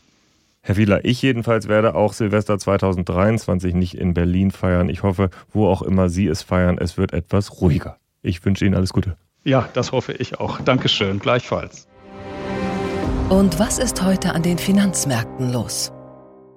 Herr 0.62 0.78
Wieler, 0.78 1.06
ich 1.06 1.22
jedenfalls 1.22 1.68
werde 1.68 1.94
auch 1.94 2.14
Silvester 2.14 2.58
2023 2.58 3.76
nicht 3.76 3.94
in 3.94 4.16
Berlin 4.16 4.50
feiern. 4.50 4.90
Ich 4.90 5.04
hoffe, 5.04 5.30
wo 5.52 5.68
auch 5.68 5.84
immer 5.84 6.10
Sie 6.10 6.26
es 6.26 6.42
feiern, 6.42 6.80
es 6.80 6.98
wird 6.98 7.14
etwas 7.14 7.62
ruhiger. 7.62 7.98
Ich 8.24 8.44
wünsche 8.44 8.66
Ihnen 8.66 8.74
alles 8.74 8.94
Gute. 8.94 9.16
Ja, 9.44 9.70
das 9.74 9.92
hoffe 9.92 10.14
ich 10.14 10.40
auch. 10.40 10.60
Dankeschön, 10.62 11.20
gleichfalls. 11.20 11.88
Und 13.34 13.58
was 13.58 13.80
ist 13.80 14.04
heute 14.04 14.36
an 14.36 14.44
den 14.44 14.60
Finanzmärkten 14.60 15.52
los? 15.52 15.92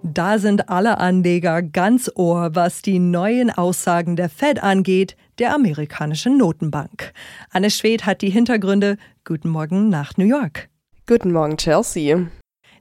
Da 0.03 0.39
sind 0.39 0.69
alle 0.69 0.99
Anleger 0.99 1.63
ganz 1.63 2.11
ohr, 2.15 2.51
was 2.53 2.83
die 2.83 2.99
neuen 2.99 3.51
Aussagen 3.51 4.15
der 4.15 4.29
Fed 4.29 4.63
angeht, 4.63 5.17
der 5.39 5.55
amerikanischen 5.55 6.37
Notenbank. 6.37 7.15
Anne 7.51 7.71
Schwed 7.71 8.05
hat 8.05 8.21
die 8.21 8.29
Hintergründe. 8.29 8.99
Guten 9.25 9.49
Morgen 9.49 9.89
nach 9.89 10.19
New 10.19 10.27
York. 10.27 10.69
Guten 11.07 11.33
Morgen, 11.33 11.57
Chelsea. 11.57 12.27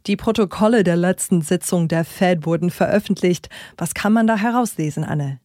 Die 0.08 0.18
Protokolle 0.18 0.84
der 0.84 0.98
letzten 0.98 1.42
Sitzung 1.42 1.88
der 1.88 2.04
Fed 2.04 2.46
wurden 2.46 2.72
veröffentlicht. 2.72 3.48
Was 3.78 3.94
kann 3.94 4.12
man 4.12 4.28
da 4.28 4.36
herauslesen, 4.36 5.06
Anne? 5.06 5.40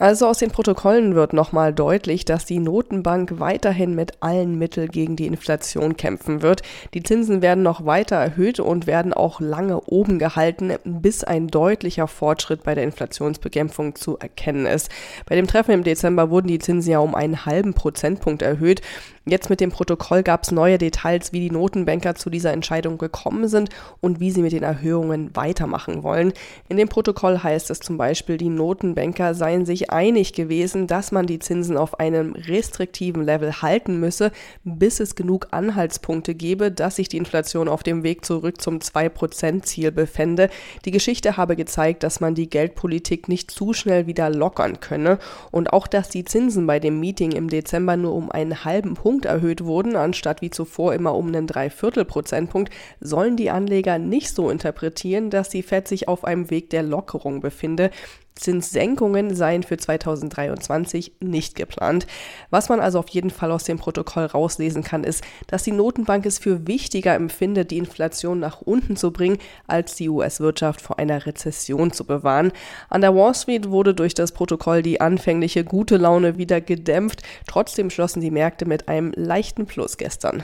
Also 0.00 0.28
aus 0.28 0.38
den 0.38 0.52
Protokollen 0.52 1.16
wird 1.16 1.32
nochmal 1.32 1.74
deutlich, 1.74 2.24
dass 2.24 2.44
die 2.44 2.60
Notenbank 2.60 3.40
weiterhin 3.40 3.96
mit 3.96 4.12
allen 4.22 4.56
Mitteln 4.56 4.88
gegen 4.88 5.16
die 5.16 5.26
Inflation 5.26 5.96
kämpfen 5.96 6.40
wird. 6.40 6.62
Die 6.94 7.02
Zinsen 7.02 7.42
werden 7.42 7.64
noch 7.64 7.84
weiter 7.84 8.14
erhöht 8.14 8.60
und 8.60 8.86
werden 8.86 9.12
auch 9.12 9.40
lange 9.40 9.80
oben 9.80 10.20
gehalten, 10.20 10.72
bis 10.84 11.24
ein 11.24 11.48
deutlicher 11.48 12.06
Fortschritt 12.06 12.62
bei 12.62 12.76
der 12.76 12.84
Inflationsbekämpfung 12.84 13.96
zu 13.96 14.16
erkennen 14.18 14.66
ist. 14.66 14.88
Bei 15.26 15.34
dem 15.34 15.48
Treffen 15.48 15.72
im 15.72 15.82
Dezember 15.82 16.30
wurden 16.30 16.46
die 16.46 16.60
Zinsen 16.60 16.92
ja 16.92 17.00
um 17.00 17.16
einen 17.16 17.44
halben 17.44 17.74
Prozentpunkt 17.74 18.42
erhöht. 18.42 18.82
Jetzt 19.28 19.50
mit 19.50 19.60
dem 19.60 19.70
Protokoll 19.70 20.22
gab 20.22 20.44
es 20.44 20.52
neue 20.52 20.78
Details, 20.78 21.34
wie 21.34 21.40
die 21.40 21.50
Notenbanker 21.50 22.14
zu 22.14 22.30
dieser 22.30 22.50
Entscheidung 22.50 22.96
gekommen 22.96 23.46
sind 23.46 23.68
und 24.00 24.20
wie 24.20 24.30
sie 24.30 24.40
mit 24.40 24.52
den 24.52 24.62
Erhöhungen 24.62 25.30
weitermachen 25.34 26.02
wollen. 26.02 26.32
In 26.70 26.78
dem 26.78 26.88
Protokoll 26.88 27.42
heißt 27.42 27.70
es 27.70 27.80
zum 27.80 27.98
Beispiel, 27.98 28.38
die 28.38 28.48
Notenbanker 28.48 29.34
seien 29.34 29.66
sich 29.66 29.90
einig 29.90 30.32
gewesen, 30.32 30.86
dass 30.86 31.12
man 31.12 31.26
die 31.26 31.40
Zinsen 31.40 31.76
auf 31.76 32.00
einem 32.00 32.32
restriktiven 32.32 33.22
Level 33.22 33.60
halten 33.60 34.00
müsse, 34.00 34.32
bis 34.64 34.98
es 34.98 35.14
genug 35.14 35.48
Anhaltspunkte 35.50 36.34
gebe, 36.34 36.72
dass 36.72 36.96
sich 36.96 37.10
die 37.10 37.18
Inflation 37.18 37.68
auf 37.68 37.82
dem 37.82 38.02
Weg 38.04 38.24
zurück 38.24 38.62
zum 38.62 38.78
2%-Ziel 38.78 39.92
befände. 39.92 40.48
Die 40.86 40.90
Geschichte 40.90 41.36
habe 41.36 41.54
gezeigt, 41.54 42.02
dass 42.02 42.20
man 42.20 42.34
die 42.34 42.48
Geldpolitik 42.48 43.28
nicht 43.28 43.50
zu 43.50 43.74
schnell 43.74 44.06
wieder 44.06 44.30
lockern 44.30 44.80
könne 44.80 45.18
und 45.50 45.74
auch, 45.74 45.86
dass 45.86 46.08
die 46.08 46.24
Zinsen 46.24 46.66
bei 46.66 46.80
dem 46.80 46.98
Meeting 46.98 47.32
im 47.32 47.48
Dezember 47.48 47.98
nur 47.98 48.14
um 48.14 48.30
einen 48.30 48.64
halben 48.64 48.94
Punkt 48.94 49.17
Punkt 49.18 49.26
erhöht 49.26 49.64
wurden, 49.64 49.96
anstatt 49.96 50.42
wie 50.42 50.50
zuvor 50.50 50.94
immer 50.94 51.12
um 51.16 51.26
einen 51.26 51.48
Dreiviertel 51.48 52.04
Prozentpunkt, 52.04 52.72
sollen 53.00 53.36
die 53.36 53.50
Anleger 53.50 53.98
nicht 53.98 54.32
so 54.32 54.48
interpretieren, 54.48 55.28
dass 55.28 55.48
die 55.48 55.64
Fed 55.64 55.88
sich 55.88 56.06
auf 56.06 56.24
einem 56.24 56.50
Weg 56.50 56.70
der 56.70 56.84
Lockerung 56.84 57.40
befinde. 57.40 57.90
Zinssenkungen 58.38 59.34
seien 59.34 59.62
für 59.62 59.76
2023 59.76 61.12
nicht 61.20 61.54
geplant. 61.54 62.06
Was 62.50 62.68
man 62.68 62.80
also 62.80 62.98
auf 62.98 63.08
jeden 63.08 63.30
Fall 63.30 63.50
aus 63.52 63.64
dem 63.64 63.78
Protokoll 63.78 64.24
rauslesen 64.24 64.82
kann, 64.82 65.04
ist, 65.04 65.22
dass 65.46 65.64
die 65.64 65.72
Notenbank 65.72 66.24
es 66.26 66.38
für 66.38 66.66
wichtiger 66.66 67.14
empfindet, 67.14 67.70
die 67.70 67.78
Inflation 67.78 68.40
nach 68.40 68.62
unten 68.62 68.96
zu 68.96 69.12
bringen, 69.12 69.38
als 69.66 69.94
die 69.96 70.08
US-Wirtschaft 70.08 70.80
vor 70.80 70.98
einer 70.98 71.26
Rezession 71.26 71.92
zu 71.92 72.04
bewahren. 72.04 72.52
An 72.88 73.00
der 73.00 73.14
Wall 73.14 73.34
Street 73.34 73.70
wurde 73.70 73.94
durch 73.94 74.14
das 74.14 74.32
Protokoll 74.32 74.82
die 74.82 75.00
anfängliche 75.00 75.64
gute 75.64 75.96
Laune 75.96 76.38
wieder 76.38 76.60
gedämpft. 76.60 77.22
Trotzdem 77.46 77.90
schlossen 77.90 78.20
die 78.20 78.30
Märkte 78.30 78.66
mit 78.66 78.88
einem 78.88 79.12
leichten 79.14 79.66
Plus 79.66 79.96
gestern. 79.96 80.42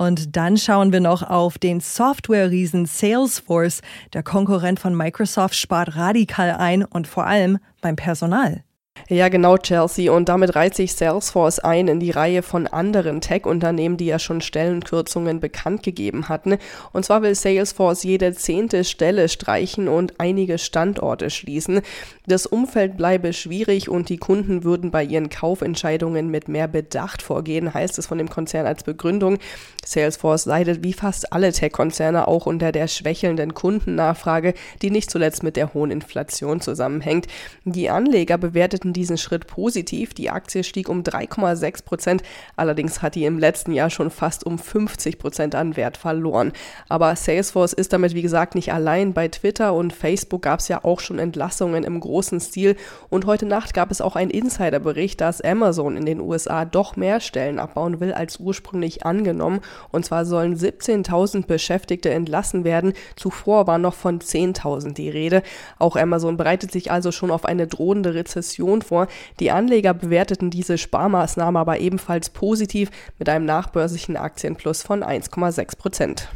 Und 0.00 0.34
dann 0.34 0.56
schauen 0.56 0.94
wir 0.94 1.00
noch 1.00 1.22
auf 1.22 1.58
den 1.58 1.80
Software-Riesen 1.80 2.86
Salesforce. 2.86 3.82
Der 4.14 4.22
Konkurrent 4.22 4.80
von 4.80 4.96
Microsoft 4.96 5.54
spart 5.54 5.94
radikal 5.94 6.52
ein 6.52 6.86
und 6.86 7.06
vor 7.06 7.26
allem 7.26 7.58
beim 7.82 7.96
Personal. 7.96 8.64
Ja, 9.12 9.28
genau, 9.28 9.56
Chelsea. 9.56 10.12
Und 10.12 10.28
damit 10.28 10.54
reiht 10.54 10.76
sich 10.76 10.94
Salesforce 10.94 11.58
ein 11.58 11.88
in 11.88 11.98
die 11.98 12.12
Reihe 12.12 12.42
von 12.42 12.68
anderen 12.68 13.20
Tech-Unternehmen, 13.20 13.96
die 13.96 14.06
ja 14.06 14.20
schon 14.20 14.40
Stellenkürzungen 14.40 15.40
bekannt 15.40 15.82
gegeben 15.82 16.28
hatten. 16.28 16.58
Und 16.92 17.04
zwar 17.04 17.22
will 17.22 17.34
Salesforce 17.34 18.04
jede 18.04 18.32
zehnte 18.34 18.84
Stelle 18.84 19.28
streichen 19.28 19.88
und 19.88 20.14
einige 20.18 20.58
Standorte 20.58 21.30
schließen. 21.30 21.80
Das 22.26 22.46
Umfeld 22.46 22.96
bleibe 22.96 23.32
schwierig 23.32 23.88
und 23.88 24.08
die 24.10 24.18
Kunden 24.18 24.62
würden 24.62 24.92
bei 24.92 25.02
ihren 25.02 25.28
Kaufentscheidungen 25.28 26.28
mit 26.28 26.46
mehr 26.46 26.68
Bedacht 26.68 27.20
vorgehen, 27.20 27.74
heißt 27.74 27.98
es 27.98 28.06
von 28.06 28.18
dem 28.18 28.30
Konzern 28.30 28.66
als 28.66 28.84
Begründung. 28.84 29.38
Salesforce 29.84 30.46
leidet 30.46 30.84
wie 30.84 30.92
fast 30.92 31.32
alle 31.32 31.50
Tech-Konzerne 31.50 32.28
auch 32.28 32.46
unter 32.46 32.70
der 32.70 32.86
schwächelnden 32.86 33.54
Kundennachfrage, 33.54 34.54
die 34.82 34.90
nicht 34.90 35.10
zuletzt 35.10 35.42
mit 35.42 35.56
der 35.56 35.74
hohen 35.74 35.90
Inflation 35.90 36.60
zusammenhängt. 36.60 37.26
Die 37.64 37.90
Anleger 37.90 38.38
bewerteten 38.80 38.92
diesen 38.92 39.18
Schritt 39.18 39.46
positiv. 39.46 40.14
Die 40.14 40.30
Aktie 40.30 40.64
stieg 40.64 40.88
um 40.88 41.02
3,6 41.02 41.84
Prozent. 41.84 42.22
Allerdings 42.56 43.02
hat 43.02 43.14
die 43.14 43.24
im 43.24 43.38
letzten 43.38 43.72
Jahr 43.72 43.90
schon 43.90 44.10
fast 44.10 44.44
um 44.44 44.58
50 44.58 45.18
Prozent 45.18 45.54
an 45.54 45.76
Wert 45.76 45.96
verloren. 45.96 46.52
Aber 46.88 47.14
Salesforce 47.14 47.72
ist 47.72 47.92
damit, 47.92 48.14
wie 48.14 48.22
gesagt, 48.22 48.54
nicht 48.54 48.72
allein. 48.72 49.12
Bei 49.12 49.28
Twitter 49.28 49.74
und 49.74 49.92
Facebook 49.92 50.42
gab 50.42 50.60
es 50.60 50.68
ja 50.68 50.84
auch 50.84 51.00
schon 51.00 51.18
Entlassungen 51.18 51.84
im 51.84 52.00
großen 52.00 52.40
Stil. 52.40 52.76
Und 53.08 53.26
heute 53.26 53.46
Nacht 53.46 53.74
gab 53.74 53.90
es 53.90 54.00
auch 54.00 54.16
einen 54.16 54.30
Insiderbericht, 54.30 55.20
dass 55.20 55.40
Amazon 55.40 55.96
in 55.96 56.06
den 56.06 56.20
USA 56.20 56.64
doch 56.64 56.96
mehr 56.96 57.20
Stellen 57.20 57.58
abbauen 57.58 58.00
will 58.00 58.12
als 58.12 58.38
ursprünglich 58.38 59.04
angenommen. 59.04 59.60
Und 59.90 60.04
zwar 60.04 60.24
sollen 60.24 60.56
17.000 60.56 61.46
Beschäftigte 61.46 62.10
entlassen 62.10 62.64
werden. 62.64 62.94
Zuvor 63.16 63.66
war 63.66 63.78
noch 63.78 63.94
von 63.94 64.20
10.000 64.20 64.94
die 64.94 65.10
Rede. 65.10 65.42
Auch 65.78 65.96
Amazon 65.96 66.36
bereitet 66.36 66.72
sich 66.72 66.90
also 66.90 67.12
schon 67.12 67.30
auf 67.30 67.44
eine 67.44 67.66
drohende 67.66 68.14
Rezession 68.14 68.69
vor. 68.80 69.08
Die 69.40 69.50
Anleger 69.50 69.92
bewerteten 69.92 70.50
diese 70.50 70.78
Sparmaßnahme 70.78 71.58
aber 71.58 71.80
ebenfalls 71.80 72.30
positiv 72.30 72.90
mit 73.18 73.28
einem 73.28 73.44
nachbörslichen 73.44 74.16
Aktienplus 74.16 74.82
von 74.82 75.02
1,6 75.02 75.76
Prozent. 75.76 76.28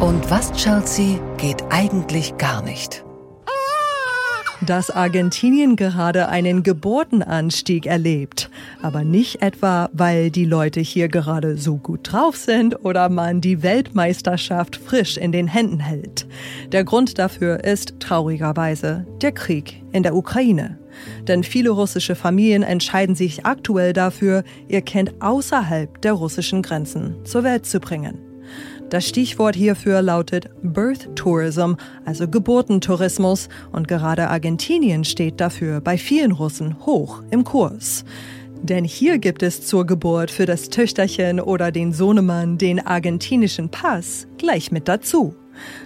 Und 0.00 0.30
was, 0.30 0.52
Chelsea, 0.52 1.18
geht 1.36 1.62
eigentlich 1.70 2.36
gar 2.38 2.62
nicht? 2.62 3.04
Dass 4.66 4.90
Argentinien 4.90 5.76
gerade 5.76 6.28
einen 6.28 6.62
Geburtenanstieg 6.62 7.86
erlebt. 7.86 8.50
Aber 8.80 9.04
nicht 9.04 9.42
etwa, 9.42 9.90
weil 9.92 10.30
die 10.30 10.44
Leute 10.44 10.80
hier 10.80 11.08
gerade 11.08 11.56
so 11.56 11.76
gut 11.76 12.12
drauf 12.12 12.36
sind 12.36 12.84
oder 12.84 13.08
man 13.08 13.40
die 13.40 13.62
Weltmeisterschaft 13.62 14.76
frisch 14.76 15.16
in 15.16 15.32
den 15.32 15.48
Händen 15.48 15.80
hält. 15.80 16.26
Der 16.70 16.84
Grund 16.84 17.18
dafür 17.18 17.64
ist 17.64 17.98
traurigerweise 17.98 19.06
der 19.20 19.32
Krieg 19.32 19.82
in 19.92 20.02
der 20.02 20.14
Ukraine. 20.14 20.78
Denn 21.26 21.42
viele 21.42 21.70
russische 21.70 22.14
Familien 22.14 22.62
entscheiden 22.62 23.14
sich 23.14 23.46
aktuell 23.46 23.92
dafür, 23.92 24.44
ihr 24.68 24.82
Kind 24.82 25.14
außerhalb 25.20 26.00
der 26.02 26.12
russischen 26.12 26.62
Grenzen 26.62 27.16
zur 27.24 27.44
Welt 27.44 27.66
zu 27.66 27.80
bringen. 27.80 28.18
Das 28.92 29.08
Stichwort 29.08 29.56
hierfür 29.56 30.02
lautet 30.02 30.50
Birth 30.62 31.16
Tourism, 31.16 31.76
also 32.04 32.28
Geburtentourismus, 32.28 33.48
und 33.72 33.88
gerade 33.88 34.28
Argentinien 34.28 35.04
steht 35.04 35.40
dafür 35.40 35.80
bei 35.80 35.96
vielen 35.96 36.32
Russen 36.32 36.76
hoch 36.84 37.22
im 37.30 37.42
Kurs. 37.42 38.04
Denn 38.62 38.84
hier 38.84 39.16
gibt 39.16 39.42
es 39.42 39.66
zur 39.66 39.86
Geburt 39.86 40.30
für 40.30 40.44
das 40.44 40.68
Töchterchen 40.68 41.40
oder 41.40 41.72
den 41.72 41.94
Sohnemann 41.94 42.58
den 42.58 42.86
argentinischen 42.86 43.70
Pass 43.70 44.26
gleich 44.36 44.70
mit 44.70 44.88
dazu. 44.88 45.34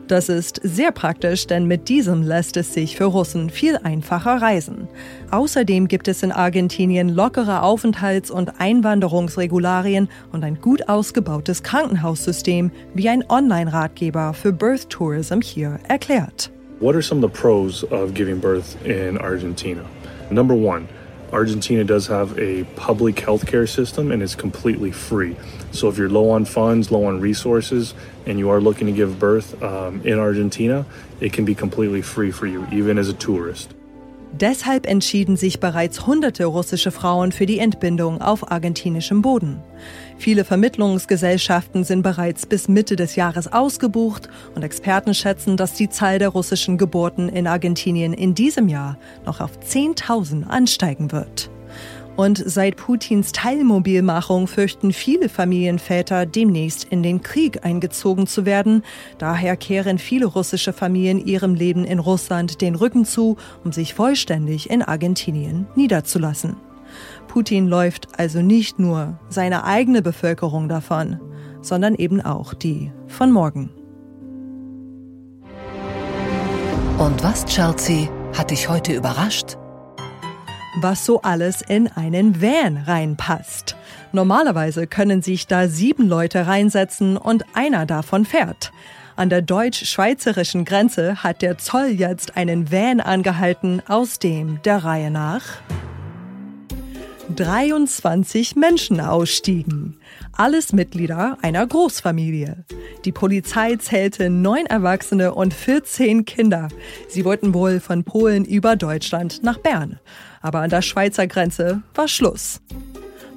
Das 0.08 0.28
ist 0.28 0.60
sehr 0.62 0.92
praktisch, 0.92 1.46
denn 1.46 1.66
mit 1.66 1.88
diesem 1.88 2.22
lässt 2.22 2.56
es 2.56 2.72
sich 2.72 2.96
für 2.96 3.04
Russen 3.04 3.50
viel 3.50 3.76
einfacher 3.76 4.40
reisen. 4.40 4.88
Außerdem 5.30 5.88
gibt 5.88 6.08
es 6.08 6.22
in 6.22 6.32
Argentinien 6.32 7.08
lockere 7.08 7.62
Aufenthalts- 7.62 8.30
und 8.30 8.60
Einwanderungsregularien 8.60 10.08
und 10.32 10.44
ein 10.44 10.60
gut 10.60 10.88
ausgebautes 10.88 11.62
Krankenhaussystem, 11.62 12.70
wie 12.94 13.08
ein 13.08 13.24
Online-Ratgeber 13.28 14.34
für 14.34 14.52
Birth 14.52 14.90
Tourism 14.90 15.40
hier 15.40 15.78
erklärt. 15.88 16.50
What 16.78 16.94
are 16.94 17.02
some 17.02 17.24
of 17.24 17.32
the 17.32 17.40
pros 17.40 17.84
of 17.90 18.12
giving 18.12 18.38
birth 18.38 18.76
in 18.84 19.18
Argentina? 19.18 19.82
Number 20.30 20.54
one, 20.54 20.86
Argentina 21.32 21.84
does 21.84 22.06
have 22.06 22.38
a 22.38 22.64
public 22.76 23.16
healthcare 23.16 23.68
system 23.68 24.10
and 24.12 24.22
it's 24.22 24.34
completely 24.34 24.92
free. 24.92 25.36
So 25.72 25.88
if 25.88 25.98
you're 25.98 26.08
low 26.08 26.30
on 26.30 26.44
funds, 26.44 26.90
low 26.90 27.04
on 27.04 27.20
resources, 27.20 27.94
and 28.26 28.38
you 28.38 28.50
are 28.50 28.60
looking 28.60 28.86
to 28.86 28.92
give 28.92 29.18
birth 29.18 29.62
um, 29.62 30.00
in 30.02 30.18
Argentina, 30.18 30.86
it 31.20 31.32
can 31.32 31.44
be 31.44 31.54
completely 31.54 32.02
free 32.02 32.30
for 32.30 32.46
you, 32.46 32.66
even 32.72 32.98
as 32.98 33.08
a 33.08 33.14
tourist. 33.14 33.75
Deshalb 34.40 34.86
entschieden 34.86 35.36
sich 35.36 35.60
bereits 35.60 36.06
hunderte 36.06 36.44
russische 36.44 36.90
Frauen 36.90 37.32
für 37.32 37.46
die 37.46 37.58
Entbindung 37.58 38.20
auf 38.20 38.50
argentinischem 38.52 39.22
Boden. 39.22 39.62
Viele 40.18 40.44
Vermittlungsgesellschaften 40.44 41.84
sind 41.84 42.02
bereits 42.02 42.44
bis 42.44 42.68
Mitte 42.68 42.96
des 42.96 43.16
Jahres 43.16 43.50
ausgebucht 43.50 44.28
und 44.54 44.62
Experten 44.62 45.14
schätzen, 45.14 45.56
dass 45.56 45.72
die 45.72 45.88
Zahl 45.88 46.18
der 46.18 46.28
russischen 46.28 46.76
Geburten 46.76 47.30
in 47.30 47.46
Argentinien 47.46 48.12
in 48.12 48.34
diesem 48.34 48.68
Jahr 48.68 48.98
noch 49.24 49.40
auf 49.40 49.58
10.000 49.58 50.46
ansteigen 50.46 51.12
wird. 51.12 51.50
Und 52.16 52.42
seit 52.44 52.76
Putins 52.76 53.32
Teilmobilmachung 53.32 54.46
fürchten 54.46 54.92
viele 54.92 55.28
Familienväter 55.28 56.24
demnächst 56.24 56.84
in 56.84 57.02
den 57.02 57.22
Krieg 57.22 57.64
eingezogen 57.64 58.26
zu 58.26 58.46
werden. 58.46 58.82
Daher 59.18 59.56
kehren 59.56 59.98
viele 59.98 60.24
russische 60.24 60.72
Familien 60.72 61.18
ihrem 61.18 61.54
Leben 61.54 61.84
in 61.84 61.98
Russland 61.98 62.62
den 62.62 62.74
Rücken 62.74 63.04
zu, 63.04 63.36
um 63.64 63.72
sich 63.72 63.92
vollständig 63.92 64.70
in 64.70 64.82
Argentinien 64.82 65.66
niederzulassen. 65.74 66.56
Putin 67.28 67.66
läuft 67.66 68.18
also 68.18 68.40
nicht 68.40 68.78
nur 68.78 69.18
seine 69.28 69.64
eigene 69.64 70.00
Bevölkerung 70.00 70.70
davon, 70.70 71.20
sondern 71.60 71.94
eben 71.94 72.22
auch 72.22 72.54
die 72.54 72.92
von 73.08 73.30
morgen. 73.30 73.70
Und 76.98 77.22
was, 77.22 77.44
Chelsea, 77.44 78.08
hat 78.32 78.50
dich 78.50 78.70
heute 78.70 78.94
überrascht? 78.94 79.58
Was 80.76 81.04
so 81.04 81.22
alles 81.22 81.62
in 81.62 81.88
einen 81.88 82.40
Van 82.40 82.76
reinpasst. 82.76 83.76
Normalerweise 84.12 84.86
können 84.86 85.22
sich 85.22 85.46
da 85.46 85.68
sieben 85.68 86.06
Leute 86.06 86.46
reinsetzen 86.46 87.16
und 87.16 87.44
einer 87.54 87.86
davon 87.86 88.24
fährt. 88.24 88.72
An 89.16 89.30
der 89.30 89.42
deutsch-schweizerischen 89.42 90.64
Grenze 90.64 91.22
hat 91.22 91.40
der 91.40 91.56
Zoll 91.58 91.86
jetzt 91.88 92.36
einen 92.36 92.70
Van 92.70 93.00
angehalten, 93.00 93.82
aus 93.88 94.18
dem 94.18 94.60
der 94.62 94.84
Reihe 94.84 95.10
nach 95.10 95.42
23 97.34 98.56
Menschen 98.56 99.00
ausstiegen. 99.00 99.98
Alles 100.32 100.72
Mitglieder 100.72 101.38
einer 101.42 101.66
Großfamilie. 101.66 102.64
Die 103.04 103.12
Polizei 103.12 103.76
zählte 103.76 104.30
neun 104.30 104.66
Erwachsene 104.66 105.34
und 105.34 105.52
14 105.54 106.24
Kinder. 106.24 106.68
Sie 107.08 107.24
wollten 107.24 107.54
wohl 107.54 107.80
von 107.80 108.04
Polen 108.04 108.44
über 108.44 108.76
Deutschland 108.76 109.42
nach 109.42 109.58
Bern 109.58 109.98
aber 110.46 110.60
an 110.60 110.70
der 110.70 110.82
Schweizer 110.82 111.26
Grenze 111.26 111.82
war 111.94 112.06
Schluss. 112.06 112.60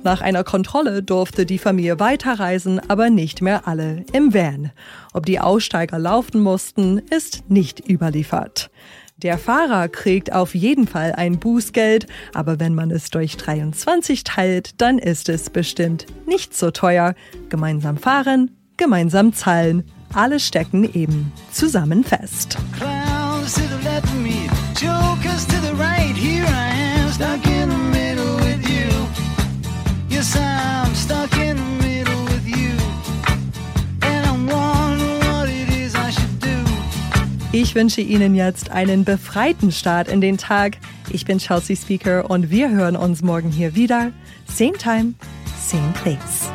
Nach 0.04 0.21
einer 0.21 0.43
Kontrolle 0.43 1.02
durfte 1.02 1.47
die 1.47 1.58
Familie 1.58 1.99
weiterreisen, 1.99 2.80
aber 2.88 3.10
nicht 3.10 3.41
mehr 3.41 3.67
alle 3.67 4.06
im 4.13 4.32
Van. 4.32 4.71
Ob 5.13 5.25
die 5.25 5.39
Aussteiger 5.39 5.97
laufen 5.97 6.39
mussten, 6.39 6.99
ist 6.99 7.49
nicht 7.49 7.89
überliefert. 7.89 8.69
Der 9.21 9.38
Fahrer 9.38 9.89
kriegt 9.89 10.32
auf 10.32 10.55
jeden 10.55 10.88
Fall 10.88 11.12
ein 11.12 11.39
Bußgeld, 11.39 12.08
aber 12.34 12.62
wenn 12.62 12.73
man 12.73 12.89
es 12.89 13.10
durch 13.10 13.36
23 13.36 14.23
teilt, 14.23 14.79
dann 14.79 14.97
ist 14.97 15.27
es 15.27 15.49
bestimmt 15.49 16.05
nicht 16.25 16.55
so 16.55 16.71
teuer. 16.71 17.15
Gemeinsam 17.49 17.97
fahren, 17.97 18.51
gemeinsam 18.77 19.34
zahlen. 19.34 19.84
Alle 20.13 20.39
stecken 20.39 20.86
eben 20.93 21.34
zusammen 21.51 22.05
fest. 22.05 22.58
Ich 37.62 37.76
wünsche 37.76 38.00
Ihnen 38.00 38.36
jetzt 38.36 38.72
einen 38.72 39.04
befreiten 39.04 39.74
Start 39.74 40.08
in 40.08 40.22
den 40.22 40.38
Tag. 40.38 40.78
Ich 41.12 41.26
bin 41.26 41.39
Chelsea 41.39 41.76
Speaker 41.76 42.30
und 42.30 42.50
wir 42.50 42.72
hören 42.72 42.95
uns 42.95 43.22
morgen 43.22 43.52
hier 43.52 43.76
wieder. 43.76 44.13
Same 44.48 44.78
time, 44.78 45.13
same 45.58 45.91
place. 46.02 46.50